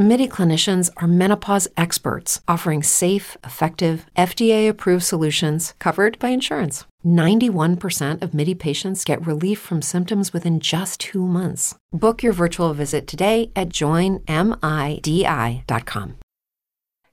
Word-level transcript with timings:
MIDI 0.00 0.26
clinicians 0.28 0.88
are 0.96 1.06
menopause 1.06 1.68
experts 1.76 2.40
offering 2.48 2.82
safe, 2.82 3.36
effective, 3.44 4.06
FDA 4.16 4.66
approved 4.66 5.04
solutions 5.04 5.74
covered 5.78 6.18
by 6.18 6.30
insurance. 6.30 6.86
91% 7.04 8.22
of 8.22 8.32
MIDI 8.32 8.54
patients 8.54 9.04
get 9.04 9.26
relief 9.26 9.58
from 9.58 9.82
symptoms 9.82 10.32
within 10.32 10.58
just 10.58 11.00
two 11.00 11.26
months. 11.26 11.74
Book 11.92 12.22
your 12.22 12.32
virtual 12.32 12.72
visit 12.72 13.06
today 13.06 13.52
at 13.54 13.68
joinmidi.com. 13.68 14.24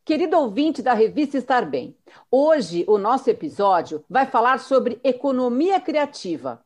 Querido 0.05 0.37
ouvinte 0.37 0.81
da 0.81 0.93
revista 0.93 1.37
Estar 1.37 1.65
Bem, 1.65 1.93
hoje 2.31 2.85
o 2.87 2.97
nosso 2.97 3.29
episódio 3.29 4.01
vai 4.09 4.25
falar 4.25 4.59
sobre 4.59 4.97
economia 5.03 5.81
criativa 5.81 6.61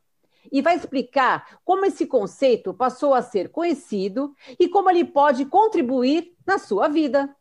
e 0.50 0.62
vai 0.62 0.76
explicar 0.76 1.58
como 1.64 1.84
esse 1.84 2.06
conceito 2.06 2.72
passou 2.72 3.14
a 3.14 3.22
ser 3.22 3.50
conhecido 3.50 4.34
e 4.58 4.68
como 4.68 4.90
ele 4.90 5.04
pode 5.04 5.44
contribuir 5.44 6.34
na 6.46 6.58
sua 6.58 6.88
vida. 6.88 7.34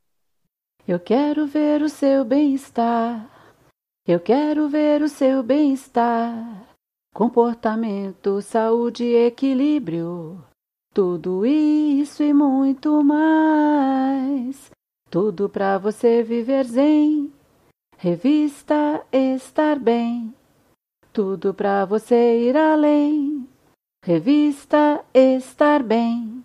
Eu 0.87 0.99
quero 0.99 1.45
ver 1.45 1.81
o 1.81 1.89
seu 1.89 2.25
bem-estar. 2.25 3.29
Eu 4.07 4.19
quero 4.19 4.67
ver 4.67 5.01
o 5.01 5.07
seu 5.07 5.43
bem-estar. 5.43 6.67
Comportamento, 7.13 8.41
saúde 8.41 9.05
equilíbrio. 9.05 10.43
Tudo 10.93 11.45
isso 11.45 12.23
e 12.23 12.33
muito 12.33 13.03
mais. 13.03 14.71
Tudo 15.09 15.47
para 15.47 15.77
você 15.77 16.23
viver 16.23 16.65
zen. 16.65 17.31
Revista 17.97 19.05
Estar 19.11 19.77
Bem. 19.77 20.33
Tudo 21.13 21.53
para 21.53 21.83
você 21.83 22.39
ir 22.47 22.55
além. 22.55 23.45
Revista 24.01 25.03
Estar 25.13 25.83
Bem. 25.83 26.41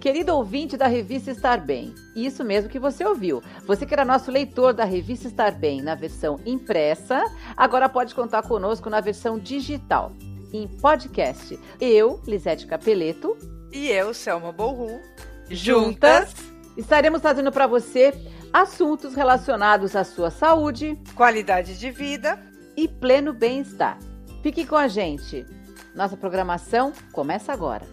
Querido 0.00 0.36
ouvinte 0.36 0.76
da 0.76 0.86
revista 0.86 1.32
Estar 1.32 1.60
Bem, 1.60 1.92
isso 2.14 2.44
mesmo 2.44 2.70
que 2.70 2.78
você 2.78 3.04
ouviu. 3.04 3.42
Você 3.66 3.84
que 3.84 3.92
era 3.92 4.04
nosso 4.04 4.30
leitor 4.30 4.72
da 4.72 4.84
revista 4.84 5.26
Estar 5.26 5.50
Bem 5.50 5.82
na 5.82 5.96
versão 5.96 6.38
impressa, 6.46 7.24
agora 7.56 7.88
pode 7.88 8.14
contar 8.14 8.42
conosco 8.42 8.88
na 8.88 9.00
versão 9.00 9.36
digital, 9.36 10.12
em 10.52 10.68
podcast. 10.68 11.58
Eu, 11.80 12.20
Lisete 12.24 12.68
Capeleto. 12.68 13.55
E 13.72 13.88
eu, 13.88 14.14
Selma 14.14 14.52
Borru. 14.52 15.00
Juntas, 15.48 16.34
estaremos 16.76 17.20
trazendo 17.20 17.52
para 17.52 17.66
você 17.66 18.12
assuntos 18.52 19.14
relacionados 19.14 19.94
à 19.94 20.02
sua 20.04 20.30
saúde, 20.30 20.98
qualidade 21.14 21.78
de 21.78 21.90
vida 21.90 22.40
e 22.76 22.88
pleno 22.88 23.32
bem-estar. 23.32 23.98
Fique 24.42 24.66
com 24.66 24.76
a 24.76 24.88
gente. 24.88 25.46
Nossa 25.94 26.16
programação 26.16 26.92
começa 27.12 27.52
agora. 27.52 27.86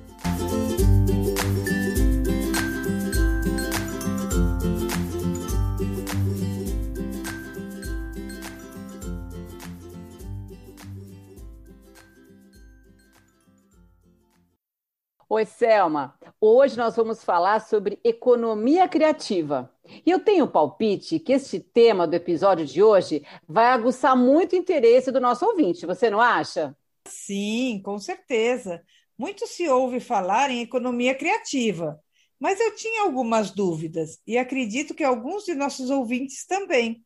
Oi, 15.36 15.48
Selma. 15.48 16.16
Hoje 16.40 16.78
nós 16.78 16.96
vamos 16.96 17.24
falar 17.24 17.60
sobre 17.60 18.00
economia 18.04 18.88
criativa. 18.88 19.74
E 20.06 20.12
eu 20.12 20.20
tenho 20.20 20.46
um 20.46 20.48
palpite 20.48 21.20
que 21.20 21.34
este 21.34 21.60
tema 21.60 22.06
do 22.06 22.14
episódio 22.14 22.68
de 22.68 22.84
hoje 22.84 23.26
vai 23.48 23.66
aguçar 23.66 24.16
muito 24.16 24.54
o 24.54 24.56
interesse 24.56 25.12
do 25.12 25.20
nosso 25.20 25.44
ouvinte, 25.44 25.88
você 25.88 26.08
não 26.08 26.22
acha? 26.22 26.78
Sim, 27.08 27.82
com 27.84 27.98
certeza. 27.98 28.84
Muito 29.18 29.48
se 29.48 29.68
ouve 29.68 30.00
falar 30.00 30.52
em 30.52 30.62
economia 30.62 31.16
criativa, 31.16 32.00
mas 32.40 32.60
eu 32.60 32.76
tinha 32.76 33.02
algumas 33.02 33.50
dúvidas 33.50 34.22
e 34.28 34.38
acredito 34.38 34.94
que 34.94 35.04
alguns 35.04 35.46
de 35.46 35.56
nossos 35.56 35.90
ouvintes 35.90 36.46
também. 36.46 37.04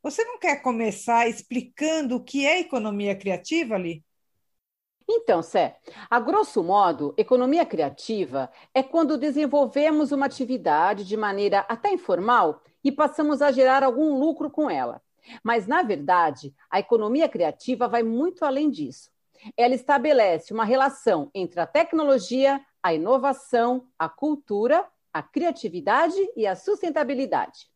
Você 0.00 0.22
não 0.22 0.38
quer 0.38 0.62
começar 0.62 1.28
explicando 1.28 2.14
o 2.14 2.22
que 2.22 2.46
é 2.46 2.60
economia 2.60 3.16
criativa, 3.16 3.74
ali? 3.74 4.04
Então, 5.10 5.42
Sé, 5.42 5.78
a 6.10 6.20
grosso 6.20 6.62
modo, 6.62 7.14
economia 7.16 7.64
criativa 7.64 8.50
é 8.74 8.82
quando 8.82 9.16
desenvolvemos 9.16 10.12
uma 10.12 10.26
atividade 10.26 11.02
de 11.04 11.16
maneira 11.16 11.60
até 11.60 11.90
informal 11.90 12.62
e 12.84 12.92
passamos 12.92 13.40
a 13.40 13.50
gerar 13.50 13.82
algum 13.82 14.18
lucro 14.18 14.50
com 14.50 14.68
ela. 14.68 15.00
Mas, 15.42 15.66
na 15.66 15.82
verdade, 15.82 16.54
a 16.70 16.78
economia 16.78 17.26
criativa 17.26 17.88
vai 17.88 18.02
muito 18.02 18.44
além 18.44 18.70
disso. 18.70 19.10
Ela 19.56 19.74
estabelece 19.74 20.52
uma 20.52 20.64
relação 20.64 21.30
entre 21.34 21.58
a 21.58 21.66
tecnologia, 21.66 22.60
a 22.82 22.92
inovação, 22.92 23.86
a 23.98 24.10
cultura, 24.10 24.86
a 25.12 25.22
criatividade 25.22 26.18
e 26.36 26.46
a 26.46 26.54
sustentabilidade. 26.54 27.66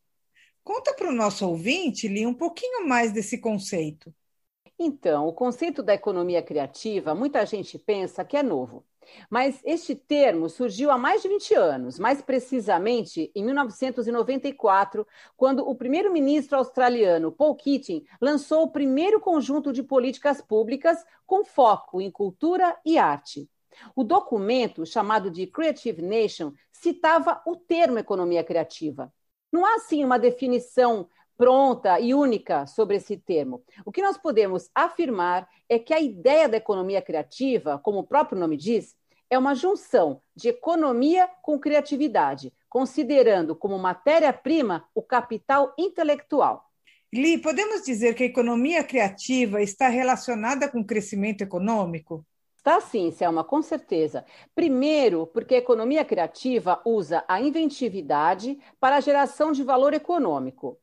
Conta 0.63 0.93
para 0.95 1.09
o 1.09 1.15
nosso 1.15 1.49
ouvinte, 1.49 2.09
Li, 2.09 2.27
um 2.27 2.35
pouquinho 2.35 2.87
mais 2.87 3.13
desse 3.13 3.39
conceito. 3.39 4.15
Então, 4.85 5.29
o 5.29 5.33
conceito 5.33 5.81
da 5.81 5.95
economia 5.95 6.43
criativa, 6.43 7.15
muita 7.15 7.47
gente 7.47 7.79
pensa 7.79 8.25
que 8.25 8.37
é 8.37 8.43
novo. 8.43 8.85
Mas 9.31 9.61
este 9.65 9.95
termo 9.95 10.49
surgiu 10.49 10.91
há 10.91 10.99
mais 10.99 11.23
de 11.23 11.29
20 11.29 11.55
anos, 11.55 12.01
mais 12.01 12.21
precisamente 12.21 13.31
em 13.33 13.45
1994, 13.45 15.07
quando 15.37 15.61
o 15.61 15.73
primeiro-ministro 15.77 16.59
australiano 16.59 17.31
Paul 17.31 17.55
Keating 17.55 18.05
lançou 18.21 18.65
o 18.65 18.73
primeiro 18.73 19.21
conjunto 19.21 19.73
de 19.73 19.85
políticas 19.85 20.41
públicas 20.41 21.05
com 21.25 21.45
foco 21.45 22.01
em 22.01 22.11
cultura 22.11 22.77
e 22.85 22.99
arte. 22.99 23.49
O 23.95 24.03
documento, 24.03 24.85
chamado 24.85 25.31
de 25.31 25.47
Creative 25.47 26.03
Nation, 26.03 26.53
citava 26.73 27.41
o 27.47 27.55
termo 27.55 28.01
economia 28.01 28.43
criativa. 28.43 29.13
Não 29.53 29.65
há, 29.65 29.77
assim, 29.77 30.05
uma 30.05 30.19
definição 30.19 31.09
pronta 31.43 31.99
e 31.99 32.15
única 32.15 32.69
sobre 32.69 32.99
esse 32.99 33.17
termo. 33.17 33.65
O 33.85 33.91
que 33.91 34.01
nós 34.01 34.17
podemos 34.17 34.71
afirmar 34.73 35.49
é 35.69 35.77
que 35.77 35.93
a 35.93 36.01
ideia 36.01 36.49
da 36.49 36.57
economia 36.57 37.03
criativa, 37.03 37.81
como 37.83 37.99
o 37.99 38.07
próprio 38.07 38.39
nome 38.39 38.57
diz, 38.57 38.95
é 39.29 39.37
uma 39.37 39.53
junção 39.53 40.23
de 40.37 40.51
economia 40.51 41.29
com 41.43 41.59
criatividade, 41.59 42.53
considerando 42.69 43.57
como 43.57 43.77
matéria-prima 43.77 44.85
o 44.95 45.03
capital 45.03 45.75
intelectual. 45.77 46.65
Li, 47.13 47.39
podemos 47.39 47.83
dizer 47.83 48.15
que 48.15 48.23
a 48.23 48.27
economia 48.27 48.85
criativa 48.85 49.61
está 49.61 49.89
relacionada 49.89 50.69
com 50.69 50.79
o 50.79 50.87
crescimento 50.87 51.43
econômico? 51.43 52.25
Está 52.57 52.81
sim, 52.81 53.11
Selma, 53.11 53.43
com 53.43 53.61
certeza. 53.61 54.25
Primeiro, 54.55 55.27
porque 55.27 55.57
a 55.57 55.59
economia 55.59 56.05
criativa 56.05 56.81
usa 56.85 57.25
a 57.27 57.41
inventividade 57.41 58.61
para 58.79 58.95
a 58.95 59.01
geração 59.01 59.51
de 59.51 59.65
valor 59.65 59.93
econômico. 59.93 60.79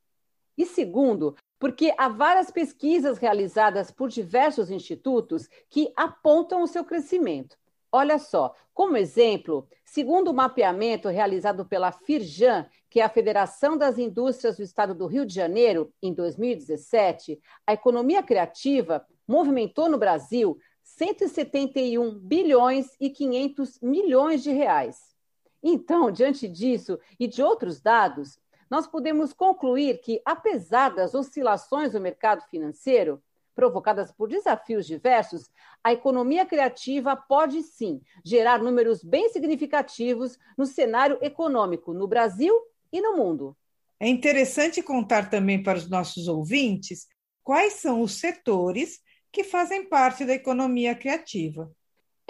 E 0.60 0.66
segundo, 0.66 1.34
porque 1.58 1.94
há 1.96 2.06
várias 2.06 2.50
pesquisas 2.50 3.16
realizadas 3.16 3.90
por 3.90 4.10
diversos 4.10 4.70
institutos 4.70 5.48
que 5.70 5.90
apontam 5.96 6.60
o 6.60 6.66
seu 6.66 6.84
crescimento. 6.84 7.56
Olha 7.90 8.18
só, 8.18 8.54
como 8.74 8.94
exemplo, 8.94 9.66
segundo 9.86 10.30
o 10.30 10.34
mapeamento 10.34 11.08
realizado 11.08 11.64
pela 11.64 11.90
Firjan, 11.90 12.66
que 12.90 13.00
é 13.00 13.02
a 13.02 13.08
Federação 13.08 13.74
das 13.74 13.96
Indústrias 13.96 14.58
do 14.58 14.62
Estado 14.62 14.94
do 14.94 15.06
Rio 15.06 15.24
de 15.24 15.34
Janeiro, 15.34 15.90
em 16.02 16.12
2017, 16.12 17.40
a 17.66 17.72
economia 17.72 18.22
criativa 18.22 19.02
movimentou 19.26 19.88
no 19.88 19.96
Brasil 19.96 20.58
171 20.82 22.18
bilhões 22.18 22.94
e 23.00 23.08
500 23.08 23.80
milhões 23.80 24.42
de 24.42 24.50
reais. 24.50 25.16
Então, 25.62 26.10
diante 26.10 26.46
disso 26.46 26.98
e 27.18 27.26
de 27.26 27.42
outros 27.42 27.80
dados, 27.80 28.38
nós 28.70 28.86
podemos 28.86 29.32
concluir 29.32 30.00
que, 30.00 30.22
apesar 30.24 30.94
das 30.94 31.12
oscilações 31.12 31.92
do 31.92 32.00
mercado 32.00 32.48
financeiro, 32.48 33.20
provocadas 33.54 34.12
por 34.12 34.28
desafios 34.28 34.86
diversos, 34.86 35.50
a 35.82 35.92
economia 35.92 36.46
criativa 36.46 37.16
pode 37.16 37.62
sim 37.62 38.00
gerar 38.24 38.62
números 38.62 39.02
bem 39.02 39.28
significativos 39.28 40.38
no 40.56 40.64
cenário 40.64 41.18
econômico 41.20 41.92
no 41.92 42.06
Brasil 42.06 42.54
e 42.92 43.00
no 43.00 43.16
mundo. 43.16 43.56
É 43.98 44.08
interessante 44.08 44.82
contar 44.82 45.28
também 45.28 45.62
para 45.62 45.76
os 45.76 45.90
nossos 45.90 46.28
ouvintes 46.28 47.06
quais 47.42 47.74
são 47.74 48.00
os 48.00 48.18
setores 48.18 49.00
que 49.32 49.44
fazem 49.44 49.88
parte 49.88 50.24
da 50.24 50.32
economia 50.32 50.94
criativa. 50.94 51.70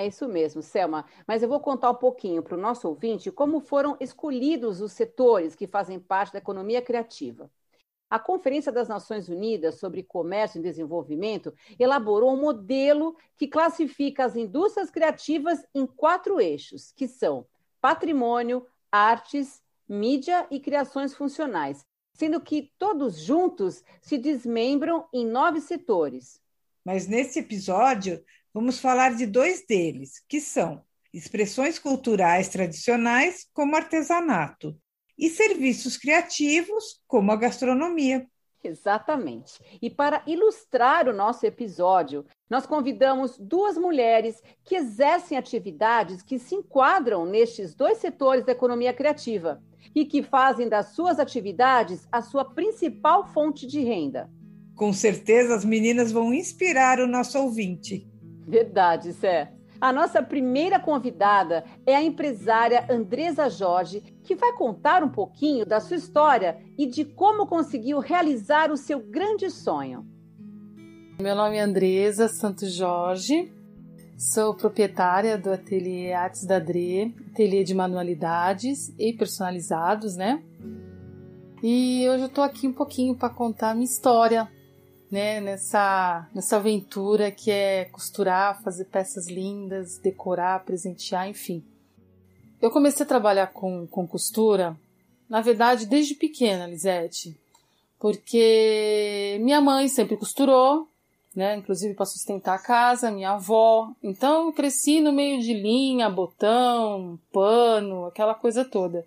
É 0.00 0.06
isso 0.06 0.26
mesmo, 0.26 0.62
Selma. 0.62 1.04
Mas 1.28 1.42
eu 1.42 1.48
vou 1.48 1.60
contar 1.60 1.90
um 1.90 1.94
pouquinho 1.94 2.42
para 2.42 2.56
o 2.56 2.60
nosso 2.60 2.88
ouvinte 2.88 3.30
como 3.30 3.60
foram 3.60 3.98
escolhidos 4.00 4.80
os 4.80 4.92
setores 4.92 5.54
que 5.54 5.66
fazem 5.66 6.00
parte 6.00 6.32
da 6.32 6.38
economia 6.38 6.80
criativa. 6.80 7.50
A 8.08 8.18
Conferência 8.18 8.72
das 8.72 8.88
Nações 8.88 9.28
Unidas 9.28 9.78
sobre 9.78 10.02
Comércio 10.02 10.58
e 10.58 10.62
Desenvolvimento 10.62 11.52
elaborou 11.78 12.32
um 12.32 12.40
modelo 12.40 13.14
que 13.36 13.46
classifica 13.46 14.24
as 14.24 14.36
indústrias 14.36 14.90
criativas 14.90 15.62
em 15.74 15.86
quatro 15.86 16.40
eixos, 16.40 16.92
que 16.92 17.06
são 17.06 17.46
patrimônio, 17.78 18.66
artes, 18.90 19.62
mídia 19.86 20.46
e 20.50 20.58
criações 20.58 21.14
funcionais, 21.14 21.84
sendo 22.14 22.40
que 22.40 22.72
todos 22.78 23.18
juntos 23.20 23.84
se 24.00 24.16
desmembram 24.16 25.06
em 25.12 25.26
nove 25.26 25.60
setores. 25.60 26.40
Mas 26.82 27.06
nesse 27.06 27.40
episódio 27.40 28.24
vamos 28.52 28.78
falar 28.78 29.14
de 29.14 29.26
dois 29.26 29.64
deles, 29.66 30.22
que 30.28 30.40
são 30.40 30.82
expressões 31.12 31.78
culturais 31.78 32.48
tradicionais, 32.48 33.46
como 33.52 33.76
artesanato, 33.76 34.76
e 35.18 35.28
serviços 35.28 35.96
criativos, 35.96 37.00
como 37.06 37.30
a 37.30 37.36
gastronomia. 37.36 38.26
Exatamente. 38.62 39.54
E 39.80 39.88
para 39.88 40.22
ilustrar 40.26 41.08
o 41.08 41.14
nosso 41.14 41.46
episódio, 41.46 42.26
nós 42.48 42.66
convidamos 42.66 43.38
duas 43.38 43.76
mulheres 43.78 44.42
que 44.64 44.76
exercem 44.76 45.36
atividades 45.36 46.22
que 46.22 46.38
se 46.38 46.54
enquadram 46.54 47.24
nestes 47.24 47.74
dois 47.74 47.98
setores 47.98 48.44
da 48.44 48.52
economia 48.52 48.92
criativa 48.92 49.62
e 49.94 50.04
que 50.04 50.22
fazem 50.22 50.68
das 50.68 50.88
suas 50.88 51.18
atividades 51.18 52.06
a 52.12 52.20
sua 52.20 52.44
principal 52.44 53.26
fonte 53.32 53.66
de 53.66 53.80
renda. 53.80 54.30
Com 54.74 54.92
certeza 54.92 55.54
as 55.54 55.64
meninas 55.64 56.12
vão 56.12 56.32
inspirar 56.32 57.00
o 57.00 57.06
nosso 57.06 57.38
ouvinte. 57.38 58.09
Verdade, 58.46 59.12
Sé. 59.12 59.52
A 59.80 59.94
nossa 59.94 60.22
primeira 60.22 60.78
convidada 60.78 61.64
é 61.86 61.96
a 61.96 62.02
empresária 62.02 62.86
Andresa 62.90 63.48
Jorge, 63.48 64.02
que 64.22 64.34
vai 64.34 64.52
contar 64.52 65.02
um 65.02 65.08
pouquinho 65.08 65.64
da 65.64 65.80
sua 65.80 65.96
história 65.96 66.58
e 66.76 66.86
de 66.86 67.02
como 67.02 67.46
conseguiu 67.46 67.98
realizar 67.98 68.70
o 68.70 68.76
seu 68.76 69.00
grande 69.00 69.48
sonho. 69.48 70.06
Meu 71.18 71.34
nome 71.34 71.56
é 71.56 71.60
Andresa 71.60 72.28
Santos 72.28 72.74
Jorge, 72.74 73.50
sou 74.18 74.54
proprietária 74.54 75.38
do 75.38 75.50
ateliê 75.50 76.12
Artes 76.12 76.44
da 76.44 76.58
Dre, 76.58 77.14
ateliê 77.32 77.64
de 77.64 77.74
manualidades 77.74 78.94
e 78.98 79.14
personalizados, 79.14 80.14
né? 80.14 80.42
E 81.62 82.06
hoje 82.06 82.24
eu 82.24 82.28
tô 82.28 82.42
aqui 82.42 82.68
um 82.68 82.72
pouquinho 82.72 83.14
para 83.16 83.30
contar 83.30 83.70
a 83.70 83.74
minha 83.74 83.84
história, 83.84 84.46
né, 85.10 85.40
nessa, 85.40 86.28
nessa 86.34 86.56
aventura 86.56 87.30
que 87.30 87.50
é 87.50 87.86
costurar, 87.86 88.62
fazer 88.62 88.84
peças 88.84 89.26
lindas, 89.26 89.98
decorar, 89.98 90.64
presentear, 90.64 91.28
enfim. 91.28 91.64
Eu 92.62 92.70
comecei 92.70 93.04
a 93.04 93.08
trabalhar 93.08 93.48
com, 93.48 93.86
com 93.86 94.06
costura, 94.06 94.76
na 95.28 95.40
verdade, 95.40 95.86
desde 95.86 96.14
pequena, 96.14 96.66
Lisete, 96.66 97.36
porque 97.98 99.38
minha 99.40 99.60
mãe 99.60 99.88
sempre 99.88 100.16
costurou, 100.16 100.86
né, 101.34 101.56
inclusive 101.56 101.94
para 101.94 102.06
sustentar 102.06 102.54
a 102.54 102.62
casa, 102.62 103.10
minha 103.10 103.32
avó. 103.32 103.90
Então 104.02 104.46
eu 104.46 104.52
cresci 104.52 105.00
no 105.00 105.12
meio 105.12 105.40
de 105.40 105.54
linha, 105.54 106.10
botão, 106.10 107.18
pano, 107.32 108.06
aquela 108.06 108.34
coisa 108.34 108.64
toda. 108.64 109.06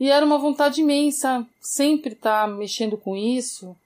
E 0.00 0.10
era 0.10 0.24
uma 0.26 0.38
vontade 0.38 0.80
imensa 0.80 1.46
sempre 1.60 2.14
estar 2.14 2.48
tá 2.48 2.52
mexendo 2.52 2.96
com 2.96 3.16
isso. 3.16 3.76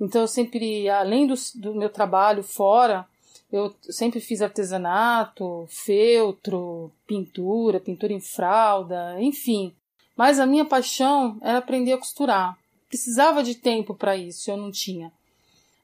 Então 0.00 0.22
eu 0.22 0.28
sempre, 0.28 0.88
além 0.88 1.26
do, 1.26 1.34
do 1.54 1.74
meu 1.74 1.88
trabalho 1.88 2.42
fora, 2.42 3.06
eu 3.50 3.74
sempre 3.82 4.20
fiz 4.20 4.42
artesanato, 4.42 5.66
feltro, 5.68 6.90
pintura, 7.06 7.80
pintura 7.80 8.12
em 8.12 8.20
fralda, 8.20 9.16
enfim. 9.20 9.74
Mas 10.16 10.40
a 10.40 10.46
minha 10.46 10.64
paixão 10.64 11.38
era 11.42 11.58
aprender 11.58 11.92
a 11.92 11.98
costurar. 11.98 12.58
Precisava 12.88 13.42
de 13.42 13.54
tempo 13.54 13.94
para 13.94 14.16
isso, 14.16 14.50
eu 14.50 14.56
não 14.56 14.70
tinha. 14.70 15.12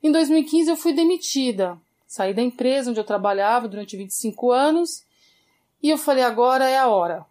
Em 0.03 0.11
2015 0.11 0.71
eu 0.71 0.77
fui 0.77 0.93
demitida. 0.93 1.79
Saí 2.07 2.35
da 2.35 2.43
empresa 2.43 2.91
onde 2.91 3.01
eu 3.01 3.05
trabalhava 3.05 3.69
durante 3.69 3.97
25 3.97 4.51
anos 4.51 5.05
e 5.83 5.89
eu 5.89 5.97
falei: 5.97 6.25
agora 6.25 6.69
é 6.69 6.79
a 6.79 6.89
hora. 6.89 7.25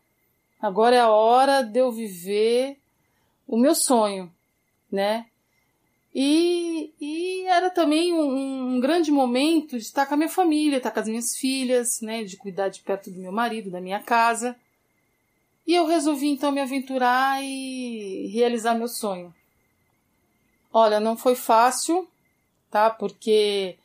Agora 0.62 0.96
é 0.96 1.00
a 1.00 1.10
hora 1.10 1.62
de 1.62 1.80
eu 1.80 1.92
viver 1.92 2.78
o 3.48 3.58
meu 3.58 3.76
sonho, 3.76 4.32
né? 4.92 5.26
E, 6.14 6.94
e 7.00 7.46
era 7.46 7.70
também 7.70 8.14
um, 8.14 8.76
um, 8.76 8.80
grande 8.80 9.12
momento 9.12 9.78
de 9.78 9.84
estar 9.84 10.06
com 10.06 10.14
a 10.14 10.18
minha 10.18 10.30
família, 10.30 10.78
estar 10.78 10.92
com 10.92 11.00
as 11.00 11.08
minhas 11.08 11.38
filhas, 11.38 12.02
né, 12.02 12.24
de 12.24 12.36
cuidar 12.36 12.68
de 12.68 12.82
perto 12.82 13.10
do 13.10 13.20
meu 13.20 13.32
marido, 13.32 13.72
da 13.72 13.80
minha 13.80 14.00
casa. 14.00 14.56
E 15.66 15.74
eu 15.74 15.86
resolvi 15.86 16.28
então 16.28 16.52
me 16.52 16.60
aventurar 16.60 17.42
e 17.42 18.28
realizar 18.28 18.74
meu 18.76 18.90
sonho. 18.90 19.34
Olha, 20.74 21.00
não 21.00 21.16
foi 21.16 21.36
fácil, 21.36 22.08
tá? 22.70 22.90
Porque 22.90 23.78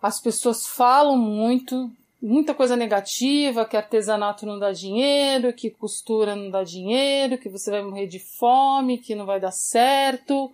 as 0.00 0.20
pessoas 0.20 0.66
falam 0.66 1.18
muito, 1.18 1.90
muita 2.22 2.54
coisa 2.54 2.76
negativa, 2.76 3.66
que 3.66 3.76
artesanato 3.76 4.46
não 4.46 4.58
dá 4.58 4.72
dinheiro, 4.72 5.52
que 5.52 5.68
costura 5.68 6.34
não 6.34 6.50
dá 6.50 6.62
dinheiro, 6.62 7.38
que 7.38 7.48
você 7.48 7.70
vai 7.70 7.82
morrer 7.82 8.06
de 8.06 8.18
fome, 8.18 8.98
que 8.98 9.14
não 9.14 9.26
vai 9.26 9.40
dar 9.40 9.50
certo. 9.50 10.50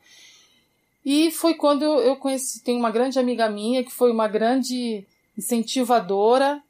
E 1.06 1.30
foi 1.30 1.54
quando 1.54 1.84
eu 1.84 2.16
conheci, 2.16 2.64
tem 2.64 2.76
uma 2.76 2.90
grande 2.90 3.16
amiga 3.16 3.48
minha 3.48 3.84
que 3.84 3.92
foi 3.92 4.10
uma 4.10 4.26
grande 4.26 5.06
incentivadora, 5.38 6.60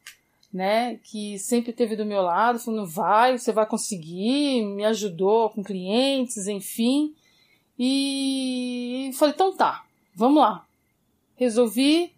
né, 0.52 1.00
que 1.04 1.38
sempre 1.38 1.70
esteve 1.70 1.96
do 1.96 2.04
meu 2.04 2.20
lado, 2.20 2.58
falando, 2.58 2.86
vai, 2.86 3.38
você 3.38 3.50
vai 3.50 3.64
conseguir, 3.64 4.62
me 4.62 4.84
ajudou 4.84 5.48
com 5.48 5.64
clientes, 5.64 6.48
enfim. 6.48 7.14
E 7.78 9.10
falei, 9.14 9.32
então 9.34 9.56
tá, 9.56 9.86
vamos 10.14 10.42
lá. 10.42 10.66
Resolvi, 11.36 12.12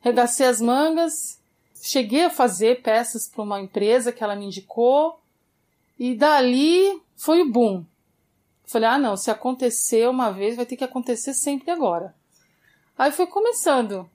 regacei 0.00 0.44
as 0.44 0.60
mangas, 0.60 1.40
cheguei 1.82 2.24
a 2.24 2.30
fazer 2.30 2.82
peças 2.82 3.26
para 3.26 3.42
uma 3.42 3.58
empresa 3.58 4.12
que 4.12 4.22
ela 4.22 4.36
me 4.36 4.44
indicou, 4.44 5.18
e 5.98 6.14
dali 6.14 7.00
foi 7.16 7.40
o 7.40 7.50
boom. 7.50 7.86
Falei, 8.66 8.88
ah, 8.88 8.98
não, 8.98 9.16
se 9.16 9.30
acontecer 9.30 10.08
uma 10.08 10.30
vez, 10.30 10.56
vai 10.56 10.64
ter 10.64 10.76
que 10.76 10.84
acontecer 10.84 11.34
sempre 11.34 11.70
agora. 11.70 12.14
Aí 12.96 13.12
foi 13.12 13.26
começando. 13.26 14.08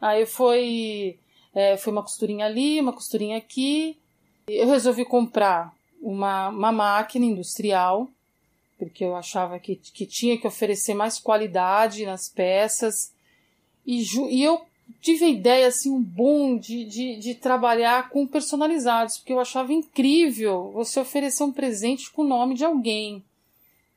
Aí 0.00 0.26
foi, 0.26 1.18
é, 1.54 1.76
foi 1.76 1.92
uma 1.92 2.02
costurinha 2.02 2.46
ali, 2.46 2.80
uma 2.80 2.92
costurinha 2.92 3.38
aqui. 3.38 3.98
Eu 4.46 4.66
resolvi 4.68 5.04
comprar 5.04 5.74
uma, 6.02 6.48
uma 6.48 6.70
máquina 6.70 7.24
industrial, 7.24 8.08
porque 8.78 9.04
eu 9.04 9.16
achava 9.16 9.58
que, 9.58 9.76
que 9.76 10.04
tinha 10.04 10.36
que 10.36 10.46
oferecer 10.46 10.92
mais 10.92 11.18
qualidade 11.18 12.04
nas 12.04 12.28
peças. 12.28 13.12
E, 13.86 14.02
e 14.30 14.44
eu 14.44 14.60
tive 15.00 15.24
a 15.24 15.28
ideia, 15.28 15.66
assim, 15.66 15.90
um 15.90 16.02
boom 16.02 16.58
de, 16.58 16.84
de, 16.84 17.16
de 17.16 17.34
trabalhar 17.34 18.10
com 18.10 18.26
personalizados, 18.26 19.16
porque 19.16 19.32
eu 19.32 19.40
achava 19.40 19.72
incrível 19.72 20.70
você 20.72 21.00
oferecer 21.00 21.42
um 21.42 21.52
presente 21.52 22.12
com 22.12 22.20
o 22.20 22.28
nome 22.28 22.54
de 22.54 22.64
alguém 22.66 23.24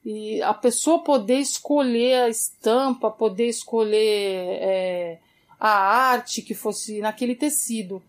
e 0.10 0.42
a 0.42 0.54
pessoa 0.54 1.04
poder 1.04 1.40
escolher 1.40 2.24
a 2.24 2.30
estampa, 2.30 3.12
poder 3.12 3.50
escolher 3.50 4.58
é, 4.62 5.20
a 5.60 5.68
arte 5.68 6.42
que 6.42 6.54
fosse 6.54 7.02
naquele 7.02 7.36
tecido. 7.36 8.02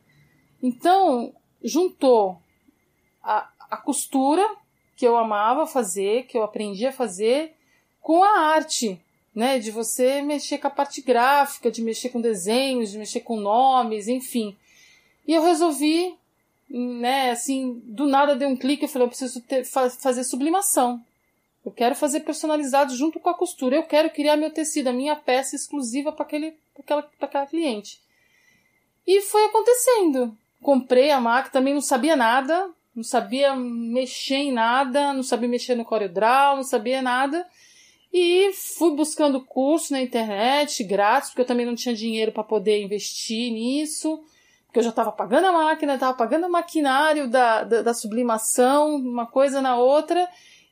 Então, 0.62 1.34
juntou 1.60 2.40
a, 3.20 3.48
a 3.68 3.76
costura 3.76 4.48
que 4.94 5.04
eu 5.04 5.16
amava 5.16 5.66
fazer, 5.66 6.26
que 6.26 6.38
eu 6.38 6.44
aprendi 6.44 6.86
a 6.86 6.92
fazer, 6.92 7.56
com 8.00 8.22
a 8.22 8.42
arte, 8.42 9.00
né? 9.34 9.58
De 9.58 9.72
você 9.72 10.22
mexer 10.22 10.58
com 10.58 10.68
a 10.68 10.70
parte 10.70 11.02
gráfica, 11.02 11.68
de 11.68 11.82
mexer 11.82 12.10
com 12.10 12.20
desenhos, 12.20 12.92
de 12.92 12.98
mexer 12.98 13.22
com 13.22 13.40
nomes, 13.40 14.06
enfim. 14.06 14.56
E 15.26 15.34
eu 15.34 15.42
resolvi, 15.42 16.16
né, 16.70 17.32
assim, 17.32 17.82
do 17.86 18.06
nada 18.06 18.36
deu 18.36 18.48
um 18.48 18.56
clique, 18.56 18.84
eu 18.84 18.88
falei, 18.88 19.06
eu 19.06 19.10
preciso 19.10 19.40
ter, 19.40 19.64
fazer 19.64 20.22
sublimação. 20.22 21.04
Eu 21.64 21.72
quero 21.72 21.94
fazer 21.94 22.20
personalizado 22.20 22.94
junto 22.94 23.20
com 23.20 23.28
a 23.28 23.34
costura. 23.34 23.76
Eu 23.76 23.82
quero 23.82 24.10
criar 24.10 24.36
meu 24.36 24.50
tecido, 24.50 24.88
a 24.88 24.92
minha 24.92 25.16
peça 25.16 25.56
exclusiva 25.56 26.12
para 26.12 26.24
aquele, 26.24 26.54
aquela, 26.78 27.08
aquela 27.20 27.46
cliente. 27.46 28.00
E 29.06 29.20
foi 29.22 29.44
acontecendo. 29.46 30.36
Comprei 30.62 31.10
a 31.10 31.20
máquina, 31.20 31.52
também 31.52 31.74
não 31.74 31.80
sabia 31.80 32.16
nada, 32.16 32.70
não 32.94 33.02
sabia 33.02 33.54
mexer 33.54 34.36
em 34.36 34.52
nada, 34.52 35.12
não 35.12 35.22
sabia 35.22 35.48
mexer 35.48 35.74
no 35.74 35.84
CorelDRAW, 35.84 36.56
não 36.56 36.64
sabia 36.64 37.00
nada. 37.00 37.46
E 38.12 38.52
fui 38.52 38.94
buscando 38.96 39.44
curso 39.44 39.92
na 39.92 40.00
internet, 40.00 40.82
grátis, 40.82 41.30
porque 41.30 41.42
eu 41.42 41.46
também 41.46 41.66
não 41.66 41.74
tinha 41.74 41.94
dinheiro 41.94 42.32
para 42.32 42.42
poder 42.42 42.82
investir 42.82 43.52
nisso. 43.52 44.22
Porque 44.66 44.80
eu 44.80 44.82
já 44.82 44.90
estava 44.90 45.12
pagando 45.12 45.46
a 45.46 45.52
máquina, 45.52 45.94
estava 45.94 46.14
pagando 46.14 46.46
o 46.46 46.50
maquinário 46.50 47.28
da, 47.28 47.62
da, 47.62 47.82
da 47.82 47.94
sublimação, 47.94 48.96
uma 48.96 49.26
coisa 49.26 49.60
na 49.62 49.76
outra. 49.76 50.28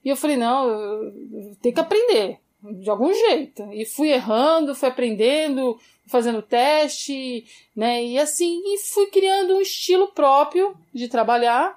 E 0.06 0.08
eu 0.08 0.16
falei, 0.16 0.36
não, 0.36 1.12
tenho 1.60 1.74
que 1.74 1.80
aprender, 1.80 2.38
de 2.62 2.88
algum 2.88 3.12
jeito. 3.12 3.64
E 3.72 3.84
fui 3.84 4.08
errando, 4.10 4.72
fui 4.72 4.88
aprendendo, 4.88 5.76
fazendo 6.06 6.40
teste, 6.40 7.44
né? 7.74 8.04
E 8.04 8.16
assim, 8.16 8.62
e 8.64 8.78
fui 8.78 9.06
criando 9.08 9.56
um 9.56 9.60
estilo 9.60 10.06
próprio 10.12 10.76
de 10.94 11.08
trabalhar. 11.08 11.76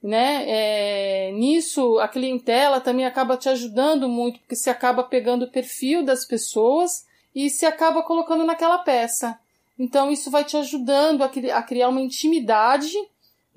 né? 0.00 0.44
É, 0.46 1.32
nisso, 1.32 1.98
a 1.98 2.06
clientela 2.06 2.80
também 2.80 3.04
acaba 3.04 3.36
te 3.36 3.48
ajudando 3.48 4.08
muito, 4.08 4.38
porque 4.38 4.54
você 4.54 4.70
acaba 4.70 5.02
pegando 5.02 5.46
o 5.46 5.50
perfil 5.50 6.04
das 6.04 6.24
pessoas 6.24 7.04
e 7.34 7.50
se 7.50 7.66
acaba 7.66 8.04
colocando 8.04 8.44
naquela 8.44 8.78
peça. 8.78 9.36
Então, 9.76 10.10
isso 10.10 10.30
vai 10.30 10.44
te 10.44 10.56
ajudando 10.56 11.22
a 11.22 11.62
criar 11.62 11.88
uma 11.88 12.00
intimidade 12.00 12.94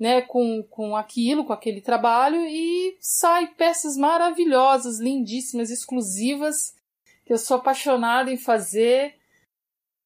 né, 0.00 0.22
com, 0.22 0.62
com 0.70 0.96
aquilo, 0.96 1.44
com 1.44 1.52
aquele 1.52 1.82
trabalho, 1.82 2.40
e 2.46 2.96
sai 2.98 3.48
peças 3.48 3.98
maravilhosas, 3.98 4.98
lindíssimas, 4.98 5.70
exclusivas, 5.70 6.74
que 7.26 7.32
eu 7.34 7.38
sou 7.38 7.58
apaixonada 7.58 8.32
em 8.32 8.38
fazer. 8.38 9.14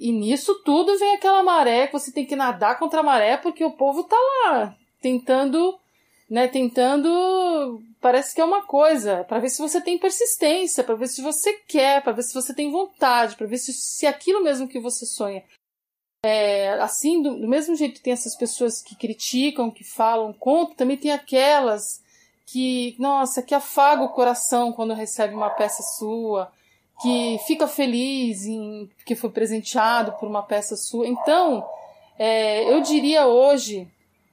E 0.01 0.11
nisso 0.11 0.63
tudo 0.65 0.99
vem 0.99 1.15
aquela 1.15 1.45
maré 1.45 1.87
que 1.87 1.93
você 1.93 2.11
tem 2.11 2.27
que 2.27 2.35
nadar 2.35 2.77
contra 2.77 2.99
a 2.99 3.05
maré, 3.05 3.37
porque 3.37 3.65
o 3.65 3.77
povo 3.77 4.03
tá 4.03 4.17
lá 4.17 4.77
tentando 5.01 5.79
né, 6.29 6.49
tentando, 6.49 7.81
parece 8.01 8.35
que 8.35 8.41
é 8.41 8.45
uma 8.45 8.63
coisa, 8.63 9.25
para 9.25 9.39
ver 9.39 9.51
se 9.51 9.61
você 9.61 9.81
tem 9.81 9.99
persistência, 9.99 10.83
para 10.83 10.95
ver 10.95 11.07
se 11.07 11.23
você 11.23 11.53
quer, 11.69 12.03
para 12.03 12.15
ver 12.15 12.23
se 12.23 12.35
você 12.35 12.55
tem 12.55 12.73
vontade, 12.73 13.37
para 13.37 13.47
ver 13.47 13.59
se, 13.59 13.73
se 13.73 14.07
aquilo 14.07 14.43
mesmo 14.43 14.67
que 14.67 14.81
você 14.81 15.05
sonha. 15.05 15.45
É, 16.27 16.71
assim, 16.81 17.21
do, 17.21 17.39
do, 17.39 17.47
mesmo 17.47 17.77
jeito 17.77 18.01
tem 18.01 18.11
essas 18.11 18.35
pessoas 18.35 18.81
que 18.81 18.97
criticam, 18.97 19.71
que 19.71 19.85
falam 19.85 20.33
contra, 20.33 20.75
também 20.75 20.97
tem 20.97 21.13
aquelas 21.13 22.03
que, 22.47 22.97
nossa, 22.99 23.43
que 23.43 23.55
afaga 23.55 24.03
o 24.03 24.09
coração 24.09 24.73
quando 24.73 24.95
recebe 24.95 25.35
uma 25.35 25.51
peça 25.51 25.83
sua, 25.83 26.51
que 27.03 27.39
fica 27.47 27.69
feliz 27.69 28.47
em 28.47 28.91
que 29.05 29.15
foi 29.15 29.29
presenteado 29.29 30.13
por 30.13 30.27
uma 30.27 30.43
peça 30.43 30.77
sua. 30.77 31.07
Então, 31.07 31.63
é, 32.19 32.73
eu 32.73 32.81
diria 32.81 33.27
hoje, 33.27 33.87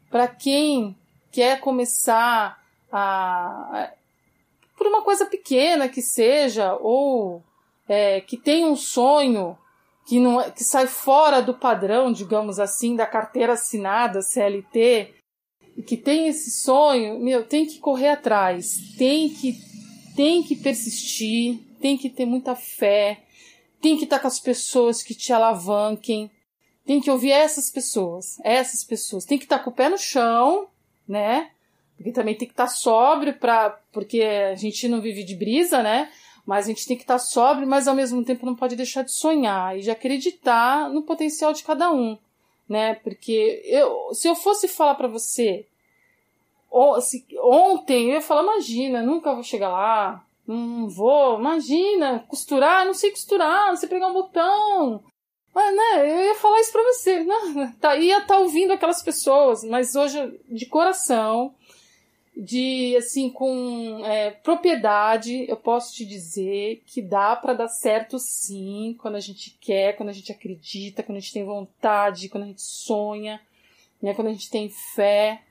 para 0.09 0.29
quem 0.29 0.95
quer 1.29 1.59
começar 1.59 2.63
a, 2.89 3.91
por 4.77 4.87
uma 4.87 5.01
coisa 5.01 5.25
pequena 5.25 5.89
que 5.89 6.01
seja, 6.01 6.73
ou 6.75 7.43
é, 7.85 8.21
que 8.21 8.37
tem 8.37 8.63
um 8.63 8.77
sonho 8.77 9.57
que, 10.05 10.19
não, 10.19 10.41
é, 10.41 10.51
que 10.51 10.63
sai 10.63 10.87
fora 10.87 11.41
do 11.41 11.53
padrão, 11.53 12.11
digamos 12.11 12.59
assim, 12.59 12.95
da 12.95 13.05
carteira 13.05 13.53
assinada 13.53 14.21
CLT, 14.21 15.13
que 15.85 15.97
tem 15.97 16.27
esse 16.27 16.51
sonho, 16.51 17.19
meu, 17.19 17.43
tem 17.43 17.65
que 17.65 17.79
correr 17.79 18.09
atrás, 18.09 18.77
tem 18.97 19.29
que, 19.29 19.57
tem 20.15 20.43
que 20.43 20.55
persistir, 20.55 21.59
tem 21.79 21.97
que 21.97 22.09
ter 22.09 22.25
muita 22.25 22.55
fé, 22.55 23.23
tem 23.81 23.97
que 23.97 24.03
estar 24.03 24.19
com 24.19 24.27
as 24.27 24.39
pessoas 24.39 25.01
que 25.01 25.15
te 25.15 25.33
alavanquem, 25.33 26.29
tem 26.85 26.99
que 26.99 27.09
ouvir 27.09 27.31
essas 27.31 27.69
pessoas, 27.69 28.39
essas 28.43 28.83
pessoas, 28.83 29.25
tem 29.25 29.37
que 29.37 29.45
estar 29.45 29.59
com 29.59 29.69
o 29.69 29.73
pé 29.73 29.89
no 29.89 29.97
chão, 29.97 30.67
né? 31.07 31.49
Porque 31.95 32.11
também 32.11 32.35
tem 32.35 32.47
que 32.47 32.53
estar 32.53 32.65
tá 32.65 32.71
sóbrio 32.71 33.33
para 33.35 33.79
porque 33.91 34.21
a 34.21 34.55
gente 34.55 34.87
não 34.87 35.01
vive 35.01 35.23
de 35.23 35.35
brisa, 35.35 35.83
né? 35.83 36.11
Mas 36.45 36.65
a 36.65 36.69
gente 36.69 36.87
tem 36.87 36.97
que 36.97 37.03
estar 37.03 37.15
tá 37.15 37.19
sóbrio, 37.19 37.67
mas 37.67 37.87
ao 37.87 37.95
mesmo 37.95 38.23
tempo 38.23 38.45
não 38.45 38.55
pode 38.55 38.75
deixar 38.75 39.03
de 39.03 39.11
sonhar 39.11 39.77
e 39.77 39.81
de 39.81 39.91
acreditar 39.91 40.89
no 40.89 41.03
potencial 41.03 41.53
de 41.53 41.63
cada 41.63 41.91
um, 41.91 42.17
né? 42.67 42.95
Porque 42.95 43.61
eu, 43.65 44.13
se 44.13 44.27
eu 44.27 44.35
fosse 44.35 44.67
falar 44.67 44.95
para 44.95 45.07
você 45.07 45.65
se, 47.01 47.25
ontem, 47.41 48.07
eu 48.07 48.13
ia 48.13 48.21
falar, 48.21 48.43
imagina, 48.43 49.01
nunca 49.01 49.33
vou 49.33 49.43
chegar 49.43 49.69
lá, 49.69 50.25
não 50.47 50.89
vou, 50.89 51.37
imagina, 51.37 52.23
costurar, 52.27 52.85
não 52.85 52.93
sei 52.93 53.11
costurar, 53.11 53.67
não 53.67 53.75
sei 53.75 53.89
pregar 53.89 54.09
um 54.09 54.13
botão, 54.13 55.03
mas, 55.53 55.75
né, 55.75 56.09
eu 56.09 56.25
ia 56.27 56.35
falar 56.35 56.61
isso 56.61 56.71
pra 56.71 56.83
você. 56.83 57.23
Né? 57.23 57.75
Tá, 57.81 57.97
ia 57.97 58.19
estar 58.19 58.35
tá 58.35 58.39
ouvindo 58.39 58.71
aquelas 58.71 59.03
pessoas, 59.03 59.63
mas 59.63 59.95
hoje, 59.95 60.39
de 60.49 60.65
coração, 60.65 61.53
de, 62.35 62.95
assim, 62.97 63.29
com 63.29 64.05
é, 64.05 64.31
propriedade, 64.31 65.45
eu 65.49 65.57
posso 65.57 65.93
te 65.93 66.05
dizer 66.05 66.81
que 66.85 67.01
dá 67.01 67.35
para 67.35 67.53
dar 67.53 67.67
certo 67.67 68.17
sim, 68.17 68.95
quando 68.99 69.15
a 69.15 69.19
gente 69.19 69.57
quer, 69.59 69.95
quando 69.97 70.09
a 70.09 70.13
gente 70.13 70.31
acredita, 70.31 71.03
quando 71.03 71.17
a 71.17 71.19
gente 71.19 71.33
tem 71.33 71.43
vontade, 71.43 72.29
quando 72.29 72.43
a 72.43 72.47
gente 72.47 72.61
sonha, 72.61 73.41
né, 74.01 74.13
quando 74.13 74.29
a 74.29 74.33
gente 74.33 74.49
tem 74.49 74.69
fé. 74.69 75.41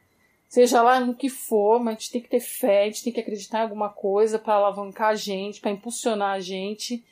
Seja 0.49 0.83
lá 0.83 0.99
no 0.99 1.15
que 1.15 1.29
for, 1.29 1.79
mas 1.79 1.97
a 1.97 1.99
gente 1.99 2.11
tem 2.11 2.21
que 2.23 2.29
ter 2.29 2.41
fé, 2.41 2.83
a 2.83 2.87
gente 2.87 3.05
tem 3.05 3.13
que 3.13 3.21
acreditar 3.21 3.61
em 3.61 3.63
alguma 3.63 3.91
coisa 3.91 4.39
para 4.39 4.55
alavancar 4.55 5.11
a 5.11 5.15
gente, 5.15 5.61
para 5.61 5.71
impulsionar 5.71 6.35
a 6.35 6.41
gente. 6.41 7.05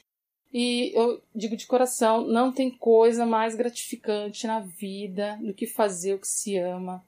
E 0.52 0.90
eu 0.94 1.22
digo 1.34 1.56
de 1.56 1.66
coração, 1.66 2.26
não 2.26 2.50
tem 2.50 2.70
coisa 2.70 3.24
mais 3.26 3.54
gratificante 3.54 4.46
na 4.46 4.60
vida 4.60 5.38
do 5.42 5.54
que 5.54 5.66
fazer 5.66 6.14
o 6.14 6.18
que 6.18 6.26
se 6.26 6.56
ama. 6.56 7.04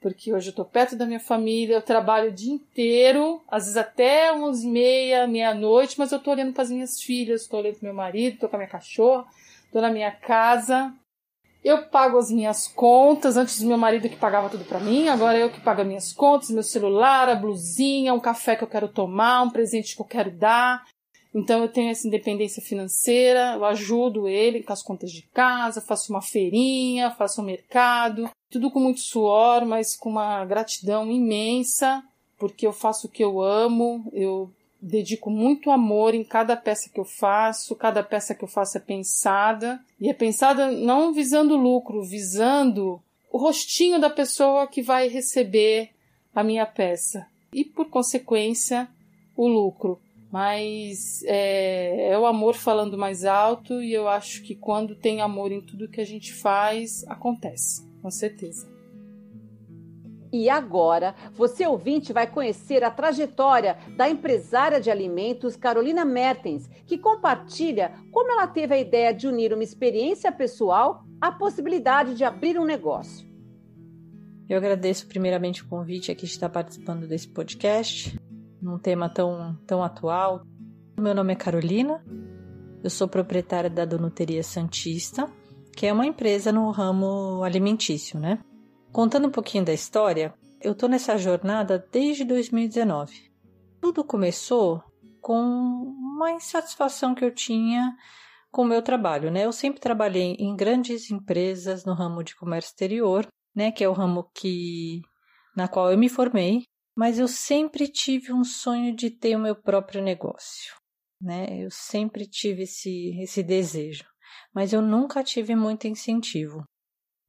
Porque 0.00 0.32
hoje 0.32 0.50
eu 0.50 0.54
tô 0.54 0.64
perto 0.64 0.94
da 0.94 1.04
minha 1.04 1.18
família, 1.18 1.74
eu 1.74 1.82
trabalho 1.82 2.30
o 2.30 2.32
dia 2.32 2.52
inteiro, 2.52 3.42
às 3.48 3.64
vezes 3.64 3.76
até 3.76 4.32
uns 4.32 4.64
meia, 4.64 5.26
meia-noite, 5.26 5.98
mas 5.98 6.12
eu 6.12 6.20
tô 6.20 6.30
olhando 6.30 6.52
para 6.52 6.62
as 6.62 6.70
minhas 6.70 7.02
filhas, 7.02 7.48
tô 7.48 7.56
olhando 7.56 7.74
pro 7.74 7.84
meu 7.84 7.94
marido, 7.94 8.38
tô 8.38 8.48
com 8.48 8.54
a 8.54 8.58
minha 8.60 8.70
cachorra, 8.70 9.26
tô 9.72 9.80
na 9.80 9.90
minha 9.90 10.12
casa. 10.12 10.94
Eu 11.64 11.88
pago 11.88 12.16
as 12.16 12.30
minhas 12.30 12.68
contas, 12.68 13.36
antes 13.36 13.60
meu 13.60 13.76
marido 13.76 14.08
que 14.08 14.16
pagava 14.16 14.48
tudo 14.48 14.64
para 14.64 14.78
mim, 14.78 15.08
agora 15.08 15.36
eu 15.36 15.50
que 15.50 15.60
pago 15.60 15.80
as 15.80 15.86
minhas 15.86 16.12
contas, 16.12 16.50
meu 16.50 16.62
celular, 16.62 17.28
a 17.28 17.34
blusinha, 17.34 18.14
um 18.14 18.20
café 18.20 18.54
que 18.54 18.62
eu 18.62 18.68
quero 18.68 18.88
tomar, 18.88 19.42
um 19.42 19.50
presente 19.50 19.96
que 19.96 20.00
eu 20.00 20.06
quero 20.06 20.30
dar. 20.30 20.86
Então 21.34 21.60
eu 21.60 21.68
tenho 21.68 21.90
essa 21.90 22.06
independência 22.06 22.62
financeira, 22.62 23.54
eu 23.54 23.64
ajudo 23.64 24.28
ele 24.28 24.62
com 24.62 24.72
as 24.72 24.82
contas 24.82 25.10
de 25.10 25.22
casa, 25.22 25.80
faço 25.80 26.12
uma 26.12 26.22
feirinha, 26.22 27.10
faço 27.10 27.42
um 27.42 27.44
mercado, 27.44 28.30
tudo 28.50 28.70
com 28.70 28.80
muito 28.80 29.00
suor, 29.00 29.64
mas 29.64 29.96
com 29.96 30.10
uma 30.10 30.44
gratidão 30.44 31.10
imensa, 31.10 32.02
porque 32.38 32.66
eu 32.66 32.72
faço 32.72 33.06
o 33.06 33.10
que 33.10 33.22
eu 33.22 33.42
amo, 33.42 34.08
eu 34.12 34.50
dedico 34.80 35.30
muito 35.30 35.70
amor 35.70 36.14
em 36.14 36.22
cada 36.22 36.56
peça 36.56 36.88
que 36.88 37.00
eu 37.00 37.04
faço, 37.04 37.74
cada 37.74 38.02
peça 38.02 38.34
que 38.34 38.44
eu 38.44 38.48
faço 38.48 38.78
é 38.78 38.80
pensada, 38.80 39.80
e 40.00 40.08
é 40.08 40.14
pensada 40.14 40.70
não 40.70 41.12
visando 41.12 41.56
lucro, 41.56 42.02
visando 42.02 43.00
o 43.30 43.38
rostinho 43.38 44.00
da 44.00 44.08
pessoa 44.08 44.66
que 44.66 44.80
vai 44.80 45.08
receber 45.08 45.90
a 46.34 46.44
minha 46.44 46.64
peça. 46.64 47.26
E 47.52 47.64
por 47.64 47.90
consequência, 47.90 48.88
o 49.36 49.46
lucro 49.46 50.00
mas 50.30 51.22
é, 51.24 52.10
é, 52.10 52.18
o 52.18 52.26
amor 52.26 52.54
falando 52.54 52.98
mais 52.98 53.24
alto 53.24 53.82
e 53.82 53.92
eu 53.92 54.08
acho 54.08 54.42
que 54.42 54.54
quando 54.54 54.94
tem 54.94 55.20
amor 55.20 55.50
em 55.52 55.60
tudo 55.60 55.88
que 55.88 56.00
a 56.00 56.06
gente 56.06 56.34
faz, 56.34 57.02
acontece, 57.08 57.82
com 58.08 58.10
certeza. 58.10 58.66
E 60.32 60.48
agora, 60.48 61.14
você 61.32 61.66
ouvinte 61.66 62.12
vai 62.12 62.26
conhecer 62.26 62.82
a 62.82 62.90
trajetória 62.90 63.78
da 63.96 64.08
empresária 64.08 64.80
de 64.80 64.90
alimentos 64.90 65.56
Carolina 65.56 66.04
Mertens, 66.04 66.68
que 66.86 66.98
compartilha 66.98 67.92
como 68.10 68.30
ela 68.32 68.46
teve 68.46 68.74
a 68.74 68.78
ideia 68.78 69.12
de 69.12 69.26
unir 69.26 69.52
uma 69.52 69.62
experiência 69.62 70.32
pessoal 70.32 71.04
à 71.20 71.30
possibilidade 71.32 72.14
de 72.14 72.24
abrir 72.24 72.58
um 72.58 72.64
negócio. 72.64 73.28
Eu 74.48 74.56
agradeço 74.56 75.06
primeiramente 75.06 75.62
o 75.62 75.68
convite 75.68 76.10
aqui 76.10 76.24
de 76.24 76.32
estar 76.32 76.48
participando 76.48 77.06
desse 77.06 77.28
podcast 77.28 78.18
num 78.60 78.78
tema 78.78 79.08
tão, 79.08 79.54
tão 79.66 79.82
atual. 79.82 80.42
Meu 80.98 81.14
nome 81.14 81.32
é 81.34 81.36
Carolina, 81.36 82.02
eu 82.82 82.90
sou 82.90 83.06
proprietária 83.06 83.68
da 83.68 83.84
Donuteria 83.84 84.42
Santista, 84.42 85.30
que 85.78 85.86
é 85.86 85.92
uma 85.92 86.06
empresa 86.06 86.50
no 86.50 86.72
ramo 86.72 87.44
alimentício, 87.44 88.18
né? 88.18 88.40
Contando 88.90 89.28
um 89.28 89.30
pouquinho 89.30 89.64
da 89.64 89.72
história, 89.72 90.34
eu 90.60 90.74
tô 90.74 90.88
nessa 90.88 91.16
jornada 91.16 91.86
desde 91.92 92.24
2019. 92.24 93.30
Tudo 93.80 94.02
começou 94.02 94.82
com 95.20 95.40
uma 95.40 96.32
insatisfação 96.32 97.14
que 97.14 97.24
eu 97.24 97.32
tinha 97.32 97.94
com 98.50 98.62
o 98.62 98.64
meu 98.64 98.82
trabalho, 98.82 99.30
né? 99.30 99.44
Eu 99.44 99.52
sempre 99.52 99.78
trabalhei 99.80 100.34
em 100.40 100.56
grandes 100.56 101.12
empresas 101.12 101.84
no 101.84 101.94
ramo 101.94 102.24
de 102.24 102.34
comércio 102.34 102.70
exterior, 102.70 103.24
né, 103.54 103.70
que 103.70 103.84
é 103.84 103.88
o 103.88 103.92
ramo 103.92 104.28
que 104.34 105.02
na 105.56 105.68
qual 105.68 105.92
eu 105.92 105.98
me 105.98 106.08
formei 106.08 106.64
mas 106.96 107.20
eu 107.20 107.28
sempre 107.28 107.86
tive 107.86 108.32
um 108.32 108.42
sonho 108.42 108.92
de 108.92 109.10
ter 109.10 109.36
o 109.36 109.38
meu 109.38 109.54
próprio 109.54 110.02
negócio, 110.02 110.74
né? 111.22 111.46
Eu 111.62 111.70
sempre 111.70 112.26
tive 112.26 112.64
esse, 112.64 113.16
esse 113.20 113.40
desejo, 113.40 114.04
mas 114.54 114.72
eu 114.72 114.82
nunca 114.82 115.22
tive 115.22 115.54
muito 115.54 115.86
incentivo, 115.86 116.64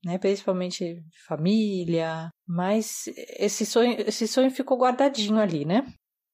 né? 0.03 0.17
Principalmente 0.17 1.01
família, 1.27 2.29
mas 2.47 3.05
esse 3.37 3.65
sonho, 3.65 3.95
esse 4.07 4.27
sonho 4.27 4.51
ficou 4.51 4.77
guardadinho 4.77 5.39
ali, 5.39 5.65
né? 5.65 5.85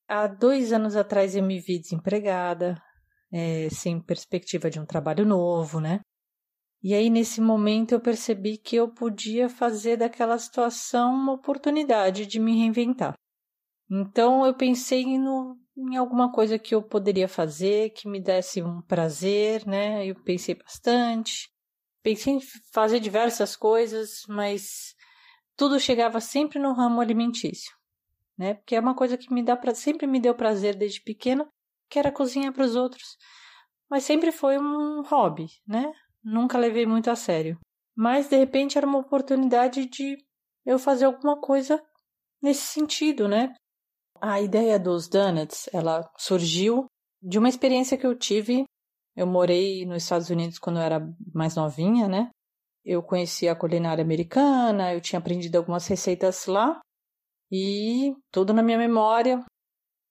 Há 0.08 0.28
dois 0.28 0.72
anos 0.72 0.96
atrás 0.96 1.36
eu 1.36 1.44
me 1.44 1.60
vi 1.60 1.80
desempregada, 1.80 2.82
é, 3.32 3.70
sem 3.70 4.00
perspectiva 4.00 4.70
de 4.70 4.80
um 4.80 4.86
trabalho 4.86 5.26
novo, 5.26 5.80
né? 5.80 6.02
E 6.84 6.94
aí, 6.94 7.10
nesse 7.10 7.42
momento, 7.42 7.94
eu 7.94 8.00
percebi 8.00 8.60
que 8.60 8.76
eu 8.76 8.88
podia 8.88 9.50
fazer 9.50 9.98
daquela 9.98 10.38
situação 10.38 11.16
uma 11.16 11.34
oportunidade 11.34 12.28
de 12.28 12.40
me 12.40 12.56
reinventar. 12.60 13.16
Então 13.90 14.46
eu 14.46 14.54
pensei 14.56 15.18
no, 15.18 15.58
em 15.78 15.98
alguma 15.98 16.32
coisa 16.32 16.58
que 16.58 16.74
eu 16.74 16.82
poderia 16.82 17.28
fazer 17.28 17.92
que 17.92 18.08
me 18.08 18.20
desse 18.22 18.62
um 18.64 18.82
prazer, 18.82 19.66
né? 19.68 20.06
Eu 20.06 20.16
pensei 20.24 20.56
bastante. 20.56 21.50
Pensei 22.04 22.34
em 22.36 22.42
fazer 22.72 23.00
diversas 23.00 23.56
coisas, 23.56 24.24
mas 24.28 24.96
tudo 25.58 25.80
chegava 25.80 26.20
sempre 26.22 26.60
no 26.60 26.74
ramo 26.74 27.02
alimentício. 27.02 27.74
né? 28.38 28.56
Porque 28.56 28.76
é 28.76 28.80
uma 28.80 28.96
coisa 28.96 29.18
que 29.18 29.34
me 29.34 29.44
dá 29.44 29.56
pra, 29.56 29.74
sempre 29.76 30.08
me 30.08 30.20
deu 30.20 30.36
prazer 30.36 30.76
desde 30.76 31.02
pequena, 31.02 31.48
que 31.90 32.00
era 32.00 32.12
cozinhar 32.12 32.54
para 32.54 32.66
os 32.66 32.76
outros. 32.76 33.18
Mas 33.90 34.04
sempre 34.04 34.32
foi 34.32 34.58
um 34.60 35.04
hobby, 35.04 35.48
né? 35.68 35.92
Nunca 36.24 36.58
levei 36.58 36.86
muito 36.86 37.10
a 37.10 37.16
sério. 37.16 37.60
Mas 37.96 38.28
de 38.28 38.38
repente 38.38 38.78
era 38.78 38.88
uma 38.88 39.00
oportunidade 39.00 39.86
de 39.88 40.18
eu 40.66 40.78
fazer 40.80 41.06
alguma 41.06 41.40
coisa 41.40 41.82
nesse 42.42 42.62
sentido, 42.64 43.28
né? 43.28 43.54
A 44.22 44.42
ideia 44.42 44.80
dos 44.80 45.08
donuts, 45.08 45.70
ela 45.74 46.10
surgiu 46.18 46.86
de 47.22 47.38
uma 47.38 47.50
experiência 47.50 47.98
que 47.98 48.06
eu 48.06 48.18
tive. 48.18 48.66
Eu 49.16 49.28
morei 49.28 49.86
nos 49.86 50.04
Estados 50.04 50.30
Unidos 50.30 50.60
quando 50.60 50.78
eu 50.78 50.84
era 50.84 51.14
mais 51.34 51.56
novinha, 51.56 52.08
né? 52.08 52.30
Eu 52.84 53.02
conhecia 53.02 53.52
a 53.52 53.56
culinária 53.56 54.04
americana, 54.04 54.94
eu 54.94 55.02
tinha 55.02 55.20
aprendido 55.20 55.56
algumas 55.58 55.88
receitas 55.88 56.46
lá 56.46 56.80
e 57.52 58.16
tudo 58.32 58.54
na 58.54 58.62
minha 58.62 58.78
memória. 58.78 59.44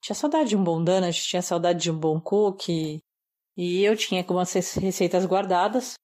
Tinha 0.03 0.15
saudade 0.15 0.51
de 0.51 0.57
um 0.57 0.65
bom 0.65 0.83
donut, 0.83 1.23
tinha 1.23 1.43
saudade 1.43 1.83
de 1.83 1.91
um 1.91 1.99
bom 1.99 2.21
cookie 2.21 2.99
e 3.57 3.83
eu 3.83 3.97
tinha 3.97 4.21
algumas 4.21 4.53
receitas 4.53 5.25
guardadas 5.25 5.95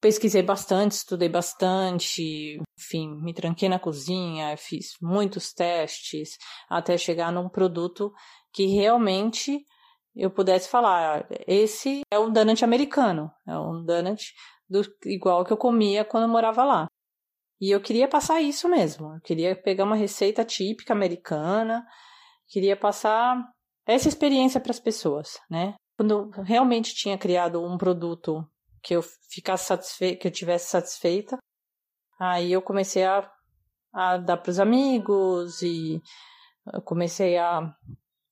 pesquisei 0.00 0.42
bastante, 0.42 0.92
estudei 0.92 1.28
bastante, 1.28 2.60
enfim, 2.78 3.20
me 3.20 3.34
tranquei 3.34 3.68
na 3.68 3.78
cozinha, 3.78 4.56
fiz 4.56 4.92
muitos 5.00 5.52
testes 5.52 6.36
até 6.68 6.96
chegar 6.96 7.32
num 7.32 7.48
produto 7.48 8.12
que 8.52 8.66
realmente 8.66 9.64
eu 10.14 10.30
pudesse 10.30 10.68
falar, 10.68 11.26
esse 11.46 12.00
é 12.10 12.18
um 12.18 12.32
donut 12.32 12.64
americano, 12.64 13.30
é 13.46 13.56
um 13.58 13.84
donut 13.84 14.32
do, 14.68 14.82
igual 15.04 15.44
que 15.44 15.52
eu 15.52 15.56
comia 15.56 16.04
quando 16.04 16.24
eu 16.24 16.28
morava 16.28 16.64
lá. 16.64 16.86
E 17.60 17.70
eu 17.70 17.80
queria 17.80 18.08
passar 18.08 18.40
isso 18.40 18.68
mesmo, 18.68 19.14
eu 19.14 19.20
queria 19.20 19.54
pegar 19.54 19.84
uma 19.84 19.96
receita 19.96 20.44
típica 20.44 20.92
americana, 20.92 21.84
queria 22.48 22.76
passar 22.76 23.44
essa 23.86 24.08
experiência 24.08 24.60
para 24.60 24.70
as 24.70 24.80
pessoas, 24.80 25.38
né? 25.50 25.74
Quando 25.96 26.12
eu 26.12 26.42
realmente 26.42 26.94
tinha 26.94 27.18
criado 27.18 27.64
um 27.64 27.76
produto 27.76 28.44
que 28.82 28.94
eu 28.94 29.02
ficasse 29.30 29.66
satisfeita, 29.66 30.20
que 30.20 30.28
eu 30.28 30.32
tivesse 30.32 30.70
satisfeita. 30.70 31.38
Aí 32.18 32.52
eu 32.52 32.62
comecei 32.62 33.04
a, 33.04 33.30
a 33.92 34.16
dar 34.16 34.36
para 34.36 34.50
os 34.50 34.58
amigos 34.58 35.62
e 35.62 36.00
eu 36.72 36.82
comecei 36.82 37.36
a 37.38 37.74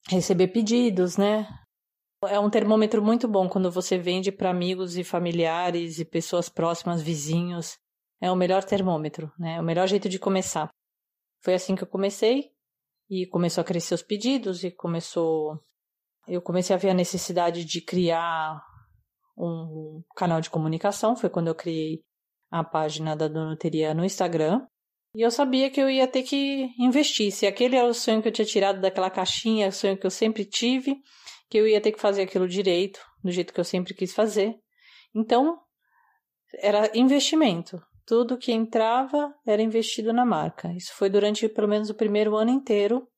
receber 0.09 0.49
pedidos, 0.49 1.17
né? 1.17 1.49
É 2.25 2.41
um 2.41 2.51
termômetro 2.51 3.03
muito 3.03 3.29
bom 3.29 3.49
quando 3.49 3.71
você 3.71 3.99
vende 3.99 4.33
para 4.33 4.51
amigos 4.51 4.97
e 4.97 5.05
familiares 5.05 5.99
e 5.99 6.05
pessoas 6.05 6.49
próximas, 6.49 7.03
vizinhos. 7.03 7.77
É 8.21 8.31
o 8.31 8.37
melhor 8.37 8.65
termômetro, 8.65 9.31
né? 9.39 9.57
É 9.57 9.61
o 9.61 9.65
melhor 9.65 9.87
jeito 9.87 10.09
de 10.09 10.19
começar. 10.19 10.69
Foi 11.43 11.55
assim 11.55 11.77
que 11.77 11.83
eu 11.83 11.89
comecei 11.89 12.51
e 13.09 13.27
começou 13.27 13.61
a 13.61 13.65
crescer 13.65 13.95
os 13.95 14.03
pedidos 14.03 14.65
e 14.65 14.71
começou 14.71 15.61
eu 16.27 16.43
comecei 16.43 16.75
a 16.75 16.79
ver 16.79 16.91
a 16.91 16.95
necessidade 16.95 17.65
de 17.65 17.81
criar 17.81 18.61
um 19.37 20.03
canal 20.15 20.41
de 20.41 20.51
comunicação. 20.51 21.17
Foi 21.17 21.29
quando 21.29 21.49
eu 21.49 21.55
criei 21.55 22.03
a 22.51 22.65
página 22.65 23.17
da 23.17 23.29
Donuteria 23.29 23.95
no 23.95 24.05
Instagram. 24.05 24.67
E 25.15 25.23
eu 25.23 25.31
sabia 25.31 25.71
que 25.71 25.81
eu 25.81 25.89
ia 25.89 26.07
ter 26.07 26.23
que 26.23 26.71
investir. 26.79 27.33
Se 27.33 27.47
aquele 27.47 27.77
era 27.77 27.89
o 27.89 27.95
sonho 27.95 28.21
que 28.21 28.29
eu 28.29 28.33
tinha 28.33 28.47
tirado 28.47 28.81
daquela 28.81 29.11
caixinha, 29.11 29.69
o 29.69 29.73
sonho 29.73 29.97
que 29.97 30.07
eu 30.07 30.11
sempre 30.11 30.45
tive, 30.45 30.97
que 31.49 31.59
eu 31.59 31.67
ia 31.67 31.81
ter 31.81 31.93
que 31.93 32.01
fazer 32.01 32.23
aquilo 32.23 32.47
direito, 32.47 33.01
do 33.23 33.31
jeito 33.31 33.53
que 33.53 33.61
eu 33.61 33.65
sempre 33.65 33.95
quis 33.95 34.15
fazer. 34.15 34.55
Então, 35.15 35.59
era 36.59 36.91
investimento. 36.97 37.81
Tudo 38.05 38.39
que 38.39 38.53
entrava 38.53 39.35
era 39.47 39.63
investido 39.63 40.13
na 40.13 40.25
marca. 40.25 40.73
Isso 40.75 40.93
foi 40.95 41.09
durante 41.09 41.49
pelo 41.49 41.69
menos 41.69 41.91
o 41.91 41.95
primeiro 41.95 42.37
ano 42.37 42.51
inteiro. 42.51 43.09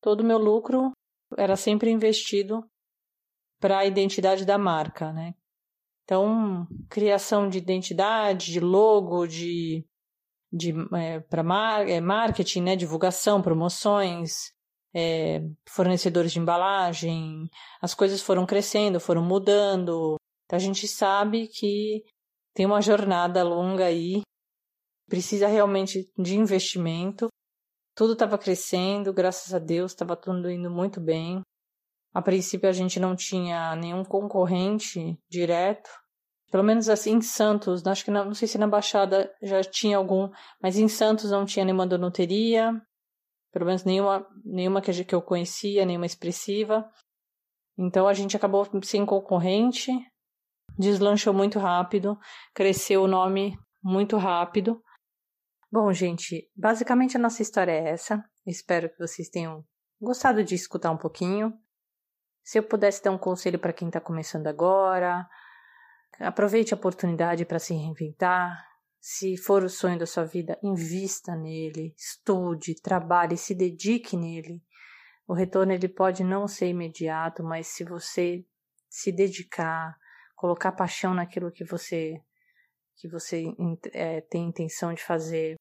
Todo 0.00 0.20
o 0.20 0.24
meu 0.24 0.38
lucro 0.38 0.92
era 1.36 1.56
sempre 1.56 1.90
investido 1.90 2.62
para 3.58 3.78
a 3.78 3.86
identidade 3.86 4.44
da 4.44 4.56
marca, 4.56 5.12
né? 5.12 5.34
Então, 6.08 6.66
criação 6.88 7.50
de 7.50 7.58
identidade, 7.58 8.50
de 8.50 8.60
logo, 8.60 9.26
de, 9.26 9.84
de 10.50 10.72
é, 10.96 11.20
para 11.20 11.42
mar, 11.42 11.86
é, 11.86 12.00
marketing, 12.00 12.62
né, 12.62 12.76
divulgação, 12.76 13.42
promoções, 13.42 14.50
é, 14.94 15.42
fornecedores 15.68 16.32
de 16.32 16.38
embalagem, 16.38 17.46
as 17.82 17.92
coisas 17.92 18.22
foram 18.22 18.46
crescendo, 18.46 18.98
foram 18.98 19.22
mudando. 19.22 20.16
Então, 20.46 20.56
a 20.56 20.58
gente 20.58 20.88
sabe 20.88 21.46
que 21.46 22.02
tem 22.54 22.64
uma 22.64 22.80
jornada 22.80 23.42
longa 23.42 23.84
aí, 23.84 24.22
precisa 25.10 25.46
realmente 25.46 26.10
de 26.16 26.38
investimento. 26.38 27.28
Tudo 27.94 28.14
estava 28.14 28.38
crescendo, 28.38 29.12
graças 29.12 29.52
a 29.52 29.58
Deus, 29.58 29.92
estava 29.92 30.16
tudo 30.16 30.50
indo 30.50 30.70
muito 30.70 31.02
bem. 31.02 31.42
A 32.12 32.22
princípio 32.22 32.68
a 32.68 32.72
gente 32.72 32.98
não 32.98 33.14
tinha 33.14 33.76
nenhum 33.76 34.04
concorrente 34.04 35.18
direto. 35.28 35.90
Pelo 36.50 36.64
menos 36.64 36.88
assim 36.88 37.12
em 37.12 37.20
Santos, 37.20 37.86
acho 37.86 38.04
que 38.04 38.10
não, 38.10 38.24
não 38.26 38.34
sei 38.34 38.48
se 38.48 38.56
na 38.56 38.66
Baixada 38.66 39.30
já 39.42 39.62
tinha 39.62 39.98
algum, 39.98 40.30
mas 40.62 40.78
em 40.78 40.88
Santos 40.88 41.30
não 41.30 41.44
tinha 41.44 41.64
nenhuma 41.64 41.86
donoteria, 41.86 42.80
pelo 43.52 43.66
menos 43.66 43.84
nenhuma, 43.84 44.26
nenhuma 44.44 44.80
que, 44.80 45.04
que 45.04 45.14
eu 45.14 45.20
conhecia, 45.20 45.84
nenhuma 45.84 46.06
expressiva. 46.06 46.90
Então 47.76 48.08
a 48.08 48.14
gente 48.14 48.36
acabou 48.36 48.66
sem 48.82 49.04
concorrente, 49.04 49.92
deslanchou 50.78 51.34
muito 51.34 51.58
rápido, 51.58 52.18
cresceu 52.54 53.02
o 53.02 53.08
nome 53.08 53.58
muito 53.82 54.16
rápido. 54.16 54.82
Bom, 55.70 55.92
gente, 55.92 56.50
basicamente 56.56 57.16
a 57.16 57.20
nossa 57.20 57.42
história 57.42 57.72
é 57.72 57.90
essa. 57.90 58.24
Espero 58.46 58.88
que 58.88 58.98
vocês 58.98 59.28
tenham 59.28 59.62
gostado 60.00 60.42
de 60.42 60.54
escutar 60.54 60.90
um 60.90 60.96
pouquinho. 60.96 61.52
Se 62.48 62.58
eu 62.58 62.62
pudesse 62.62 63.02
dar 63.02 63.10
um 63.10 63.18
conselho 63.18 63.58
para 63.58 63.74
quem 63.74 63.88
está 63.88 64.00
começando 64.00 64.46
agora, 64.46 65.28
aproveite 66.18 66.72
a 66.72 66.78
oportunidade 66.78 67.44
para 67.44 67.58
se 67.58 67.74
reinventar. 67.74 68.66
Se 68.98 69.36
for 69.36 69.62
o 69.62 69.68
sonho 69.68 69.98
da 69.98 70.06
sua 70.06 70.24
vida, 70.24 70.58
invista 70.62 71.36
nele, 71.36 71.94
estude, 71.94 72.80
trabalhe, 72.80 73.36
se 73.36 73.54
dedique 73.54 74.16
nele. 74.16 74.62
O 75.26 75.34
retorno 75.34 75.74
ele 75.74 75.90
pode 75.90 76.24
não 76.24 76.48
ser 76.48 76.68
imediato, 76.68 77.44
mas 77.44 77.66
se 77.66 77.84
você 77.84 78.42
se 78.88 79.12
dedicar, 79.12 79.94
colocar 80.34 80.72
paixão 80.72 81.12
naquilo 81.12 81.52
que 81.52 81.64
você 81.66 82.14
que 82.96 83.06
você 83.10 83.44
é, 83.92 84.22
tem 84.22 84.48
intenção 84.48 84.94
de 84.94 85.04
fazer, 85.04 85.56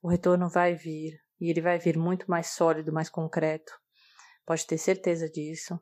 o 0.00 0.08
retorno 0.08 0.48
vai 0.48 0.72
vir 0.72 1.20
e 1.40 1.50
ele 1.50 1.60
vai 1.60 1.80
vir 1.80 1.98
muito 1.98 2.30
mais 2.30 2.46
sólido, 2.50 2.92
mais 2.92 3.10
concreto. 3.10 3.72
Pode 4.46 4.64
ter 4.68 4.78
certeza 4.78 5.28
disso. 5.28 5.76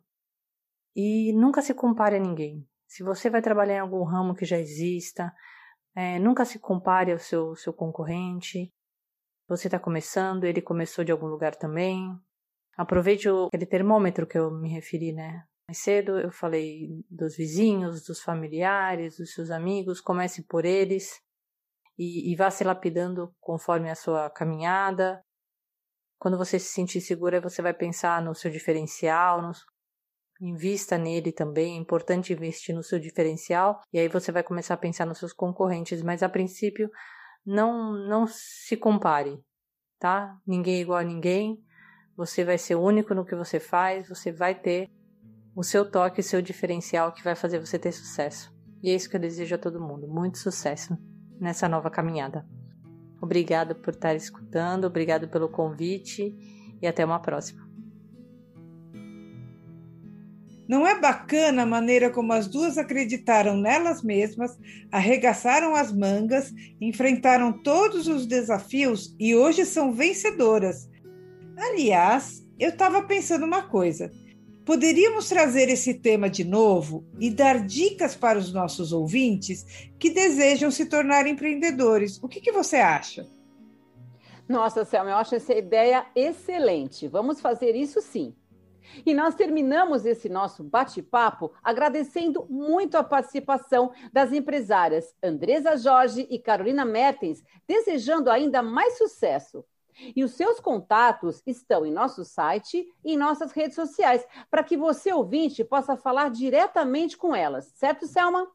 E 0.96 1.30
nunca 1.34 1.60
se 1.60 1.74
compare 1.74 2.16
a 2.16 2.18
ninguém. 2.18 2.66
Se 2.88 3.02
você 3.02 3.28
vai 3.28 3.42
trabalhar 3.42 3.74
em 3.74 3.80
algum 3.80 4.02
ramo 4.02 4.34
que 4.34 4.46
já 4.46 4.58
exista, 4.58 5.30
é, 5.94 6.18
nunca 6.18 6.46
se 6.46 6.58
compare 6.58 7.12
ao 7.12 7.18
seu, 7.18 7.54
seu 7.54 7.70
concorrente. 7.70 8.72
Você 9.46 9.66
está 9.66 9.78
começando, 9.78 10.44
ele 10.44 10.62
começou 10.62 11.04
de 11.04 11.12
algum 11.12 11.26
lugar 11.26 11.54
também. 11.54 12.18
Aproveite 12.78 13.28
o, 13.28 13.48
aquele 13.48 13.66
termômetro 13.66 14.26
que 14.26 14.38
eu 14.38 14.50
me 14.50 14.70
referi, 14.70 15.12
né? 15.12 15.44
Mais 15.68 15.78
cedo 15.78 16.18
eu 16.18 16.32
falei 16.32 17.04
dos 17.10 17.36
vizinhos, 17.36 18.06
dos 18.06 18.22
familiares, 18.22 19.18
dos 19.18 19.34
seus 19.34 19.50
amigos. 19.50 20.00
Comece 20.00 20.44
por 20.44 20.64
eles 20.64 21.20
e, 21.98 22.32
e 22.32 22.36
vá 22.36 22.50
se 22.50 22.64
lapidando 22.64 23.34
conforme 23.38 23.90
a 23.90 23.94
sua 23.94 24.30
caminhada. 24.30 25.22
Quando 26.18 26.38
você 26.38 26.58
se 26.58 26.72
sentir 26.72 27.02
segura, 27.02 27.38
você 27.38 27.60
vai 27.60 27.74
pensar 27.74 28.22
no 28.22 28.34
seu 28.34 28.50
diferencial, 28.50 29.42
nos, 29.42 29.66
Invista 30.40 30.98
nele 30.98 31.32
também, 31.32 31.76
é 31.76 31.80
importante 31.80 32.32
investir 32.32 32.74
no 32.74 32.82
seu 32.82 32.98
diferencial 32.98 33.80
e 33.92 33.98
aí 33.98 34.08
você 34.08 34.30
vai 34.30 34.42
começar 34.42 34.74
a 34.74 34.78
pensar 34.78 35.06
nos 35.06 35.18
seus 35.18 35.32
concorrentes, 35.32 36.02
mas 36.02 36.22
a 36.22 36.28
princípio 36.28 36.90
não 37.44 37.92
não 38.06 38.26
se 38.26 38.76
compare, 38.76 39.38
tá? 39.98 40.36
Ninguém 40.46 40.76
é 40.76 40.80
igual 40.80 40.98
a 40.98 41.04
ninguém. 41.04 41.58
Você 42.16 42.44
vai 42.44 42.58
ser 42.58 42.74
único 42.74 43.14
no 43.14 43.24
que 43.24 43.34
você 43.34 43.60
faz, 43.60 44.08
você 44.08 44.32
vai 44.32 44.54
ter 44.54 44.90
o 45.54 45.62
seu 45.62 45.90
toque, 45.90 46.20
o 46.20 46.24
seu 46.24 46.42
diferencial 46.42 47.12
que 47.12 47.24
vai 47.24 47.34
fazer 47.34 47.58
você 47.58 47.78
ter 47.78 47.92
sucesso. 47.92 48.54
E 48.82 48.90
é 48.90 48.94
isso 48.94 49.08
que 49.08 49.16
eu 49.16 49.20
desejo 49.20 49.54
a 49.54 49.58
todo 49.58 49.80
mundo, 49.80 50.06
muito 50.06 50.38
sucesso 50.38 50.96
nessa 51.40 51.68
nova 51.68 51.90
caminhada. 51.90 52.46
Obrigado 53.20 53.74
por 53.74 53.94
estar 53.94 54.14
escutando, 54.14 54.84
obrigado 54.84 55.28
pelo 55.28 55.48
convite 55.48 56.36
e 56.80 56.86
até 56.86 57.04
uma 57.04 57.20
próxima. 57.20 57.65
Não 60.68 60.86
é 60.86 60.98
bacana 60.98 61.62
a 61.62 61.66
maneira 61.66 62.10
como 62.10 62.32
as 62.32 62.48
duas 62.48 62.76
acreditaram 62.76 63.56
nelas 63.56 64.02
mesmas, 64.02 64.58
arregaçaram 64.90 65.76
as 65.76 65.92
mangas, 65.92 66.52
enfrentaram 66.80 67.52
todos 67.52 68.08
os 68.08 68.26
desafios 68.26 69.14
e 69.18 69.34
hoje 69.34 69.64
são 69.64 69.92
vencedoras. 69.92 70.88
Aliás, 71.56 72.44
eu 72.58 72.70
estava 72.70 73.02
pensando 73.02 73.44
uma 73.44 73.62
coisa. 73.62 74.10
Poderíamos 74.64 75.28
trazer 75.28 75.68
esse 75.68 75.94
tema 75.94 76.28
de 76.28 76.42
novo 76.42 77.04
e 77.20 77.30
dar 77.30 77.64
dicas 77.64 78.16
para 78.16 78.36
os 78.36 78.52
nossos 78.52 78.92
ouvintes 78.92 79.64
que 79.96 80.10
desejam 80.10 80.72
se 80.72 80.86
tornar 80.86 81.28
empreendedores. 81.28 82.18
O 82.20 82.26
que, 82.26 82.40
que 82.40 82.50
você 82.50 82.76
acha? 82.76 83.24
Nossa, 84.48 84.84
Selma, 84.84 85.10
eu 85.10 85.16
acho 85.16 85.36
essa 85.36 85.54
ideia 85.54 86.06
excelente. 86.16 87.06
Vamos 87.06 87.40
fazer 87.40 87.76
isso 87.76 88.00
sim. 88.00 88.34
E 89.04 89.14
nós 89.14 89.34
terminamos 89.34 90.04
esse 90.06 90.28
nosso 90.28 90.62
bate-papo 90.64 91.52
agradecendo 91.62 92.46
muito 92.48 92.96
a 92.96 93.04
participação 93.04 93.92
das 94.12 94.32
empresárias 94.32 95.14
Andresa 95.22 95.76
Jorge 95.76 96.26
e 96.30 96.38
Carolina 96.38 96.84
Mertens, 96.84 97.42
desejando 97.66 98.30
ainda 98.30 98.62
mais 98.62 98.98
sucesso. 98.98 99.64
E 100.14 100.22
os 100.22 100.32
seus 100.32 100.60
contatos 100.60 101.42
estão 101.46 101.86
em 101.86 101.92
nosso 101.92 102.24
site 102.24 102.86
e 103.04 103.14
em 103.14 103.16
nossas 103.16 103.52
redes 103.52 103.74
sociais, 103.74 104.26
para 104.50 104.62
que 104.62 104.76
você, 104.76 105.12
ouvinte, 105.12 105.64
possa 105.64 105.96
falar 105.96 106.30
diretamente 106.30 107.16
com 107.16 107.34
elas. 107.34 107.72
Certo, 107.74 108.06
Selma? 108.06 108.46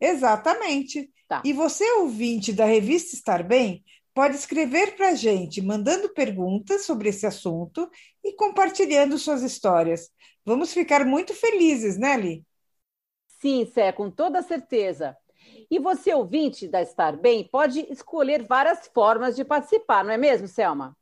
Exatamente. 0.00 1.12
Tá. 1.28 1.42
E 1.44 1.52
você, 1.52 1.84
ouvinte 1.98 2.52
da 2.52 2.64
revista 2.64 3.14
Estar 3.14 3.42
Bem, 3.42 3.84
pode 4.14 4.36
escrever 4.36 4.96
para 4.96 5.10
a 5.10 5.14
gente, 5.14 5.60
mandando 5.62 6.12
perguntas 6.14 6.84
sobre 6.84 7.08
esse 7.10 7.26
assunto 7.26 7.88
e 8.24 8.32
compartilhando 8.34 9.18
suas 9.18 9.42
histórias. 9.42 10.10
Vamos 10.44 10.72
ficar 10.72 11.04
muito 11.06 11.34
felizes, 11.34 11.98
né, 11.98 12.16
Li? 12.16 12.44
Sim, 13.40 13.64
Sé, 13.66 13.92
com 13.92 14.10
toda 14.10 14.42
certeza. 14.42 15.16
E 15.70 15.78
você, 15.78 16.12
ouvinte 16.14 16.68
da 16.68 16.82
Estar 16.82 17.16
Bem, 17.16 17.48
pode 17.48 17.80
escolher 17.90 18.46
várias 18.46 18.86
formas 18.88 19.34
de 19.36 19.44
participar, 19.44 20.04
não 20.04 20.12
é 20.12 20.18
mesmo, 20.18 20.46
Selma? 20.46 20.94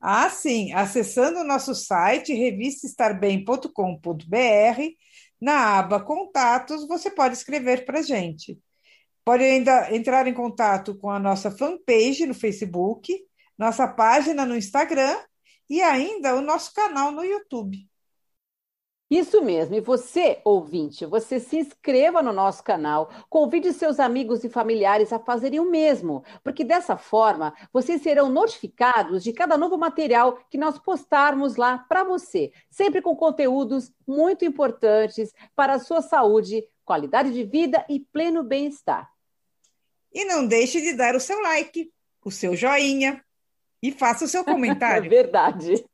Ah, 0.00 0.30
sim. 0.30 0.72
Acessando 0.72 1.40
o 1.40 1.44
nosso 1.44 1.74
site, 1.74 2.32
revistaestarbem.com.br, 2.32 4.96
na 5.40 5.78
aba 5.78 6.00
Contatos, 6.00 6.86
você 6.86 7.10
pode 7.10 7.34
escrever 7.36 7.84
para 7.84 7.98
a 8.00 8.02
gente. 8.02 8.58
Pode 9.28 9.44
ainda 9.44 9.94
entrar 9.94 10.26
em 10.26 10.32
contato 10.32 10.96
com 10.96 11.10
a 11.10 11.18
nossa 11.18 11.50
fanpage 11.50 12.24
no 12.24 12.32
Facebook, 12.32 13.14
nossa 13.58 13.86
página 13.86 14.46
no 14.46 14.56
Instagram 14.56 15.18
e 15.68 15.82
ainda 15.82 16.34
o 16.34 16.40
nosso 16.40 16.72
canal 16.72 17.12
no 17.12 17.22
YouTube. 17.22 17.86
Isso 19.10 19.42
mesmo. 19.42 19.74
E 19.74 19.82
você, 19.82 20.40
ouvinte, 20.46 21.04
você 21.04 21.38
se 21.38 21.58
inscreva 21.58 22.22
no 22.22 22.32
nosso 22.32 22.64
canal, 22.64 23.10
convide 23.28 23.70
seus 23.74 24.00
amigos 24.00 24.44
e 24.44 24.48
familiares 24.48 25.12
a 25.12 25.18
fazerem 25.18 25.60
o 25.60 25.70
mesmo, 25.70 26.24
porque 26.42 26.64
dessa 26.64 26.96
forma 26.96 27.52
vocês 27.70 28.00
serão 28.00 28.30
notificados 28.30 29.22
de 29.22 29.34
cada 29.34 29.58
novo 29.58 29.76
material 29.76 30.38
que 30.48 30.56
nós 30.56 30.78
postarmos 30.78 31.56
lá 31.56 31.76
para 31.76 32.02
você, 32.02 32.50
sempre 32.70 33.02
com 33.02 33.14
conteúdos 33.14 33.92
muito 34.06 34.46
importantes 34.46 35.34
para 35.54 35.74
a 35.74 35.78
sua 35.78 36.00
saúde, 36.00 36.64
qualidade 36.82 37.30
de 37.30 37.44
vida 37.44 37.84
e 37.90 38.00
pleno 38.00 38.42
bem-estar. 38.42 39.17
E 40.12 40.24
não 40.24 40.46
deixe 40.46 40.80
de 40.80 40.94
dar 40.94 41.14
o 41.14 41.20
seu 41.20 41.40
like, 41.40 41.90
o 42.24 42.30
seu 42.30 42.56
joinha 42.56 43.22
e 43.82 43.92
faça 43.92 44.24
o 44.24 44.28
seu 44.28 44.44
comentário. 44.44 45.06
é 45.06 45.08
verdade. 45.08 45.84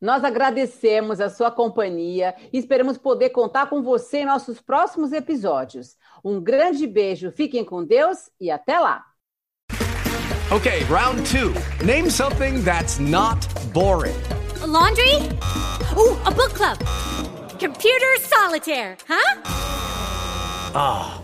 Nós 0.00 0.22
agradecemos 0.22 1.20
a 1.20 1.30
sua 1.30 1.50
companhia 1.50 2.34
e 2.52 2.58
esperamos 2.58 2.98
poder 2.98 3.30
contar 3.30 3.70
com 3.70 3.82
você 3.82 4.18
em 4.18 4.26
nossos 4.26 4.60
próximos 4.60 5.12
episódios. 5.12 5.96
Um 6.22 6.42
grande 6.42 6.86
beijo, 6.86 7.32
fiquem 7.32 7.64
com 7.64 7.84
Deus 7.84 8.30
e 8.38 8.50
até 8.50 8.78
lá. 8.78 9.02
Okay, 10.54 10.80
round 10.90 11.22
two. 11.30 11.54
Name 11.84 12.10
something 12.10 12.62
that's 12.62 12.98
not 12.98 13.48
boring. 13.72 14.14
A 14.62 14.66
laundry? 14.66 15.16
Ooh, 15.96 16.20
a 16.26 16.30
book 16.30 16.54
club. 16.54 16.78
Computer 17.58 18.20
solitaire, 18.20 18.98
huh? 19.08 19.40
Ah. 20.74 21.23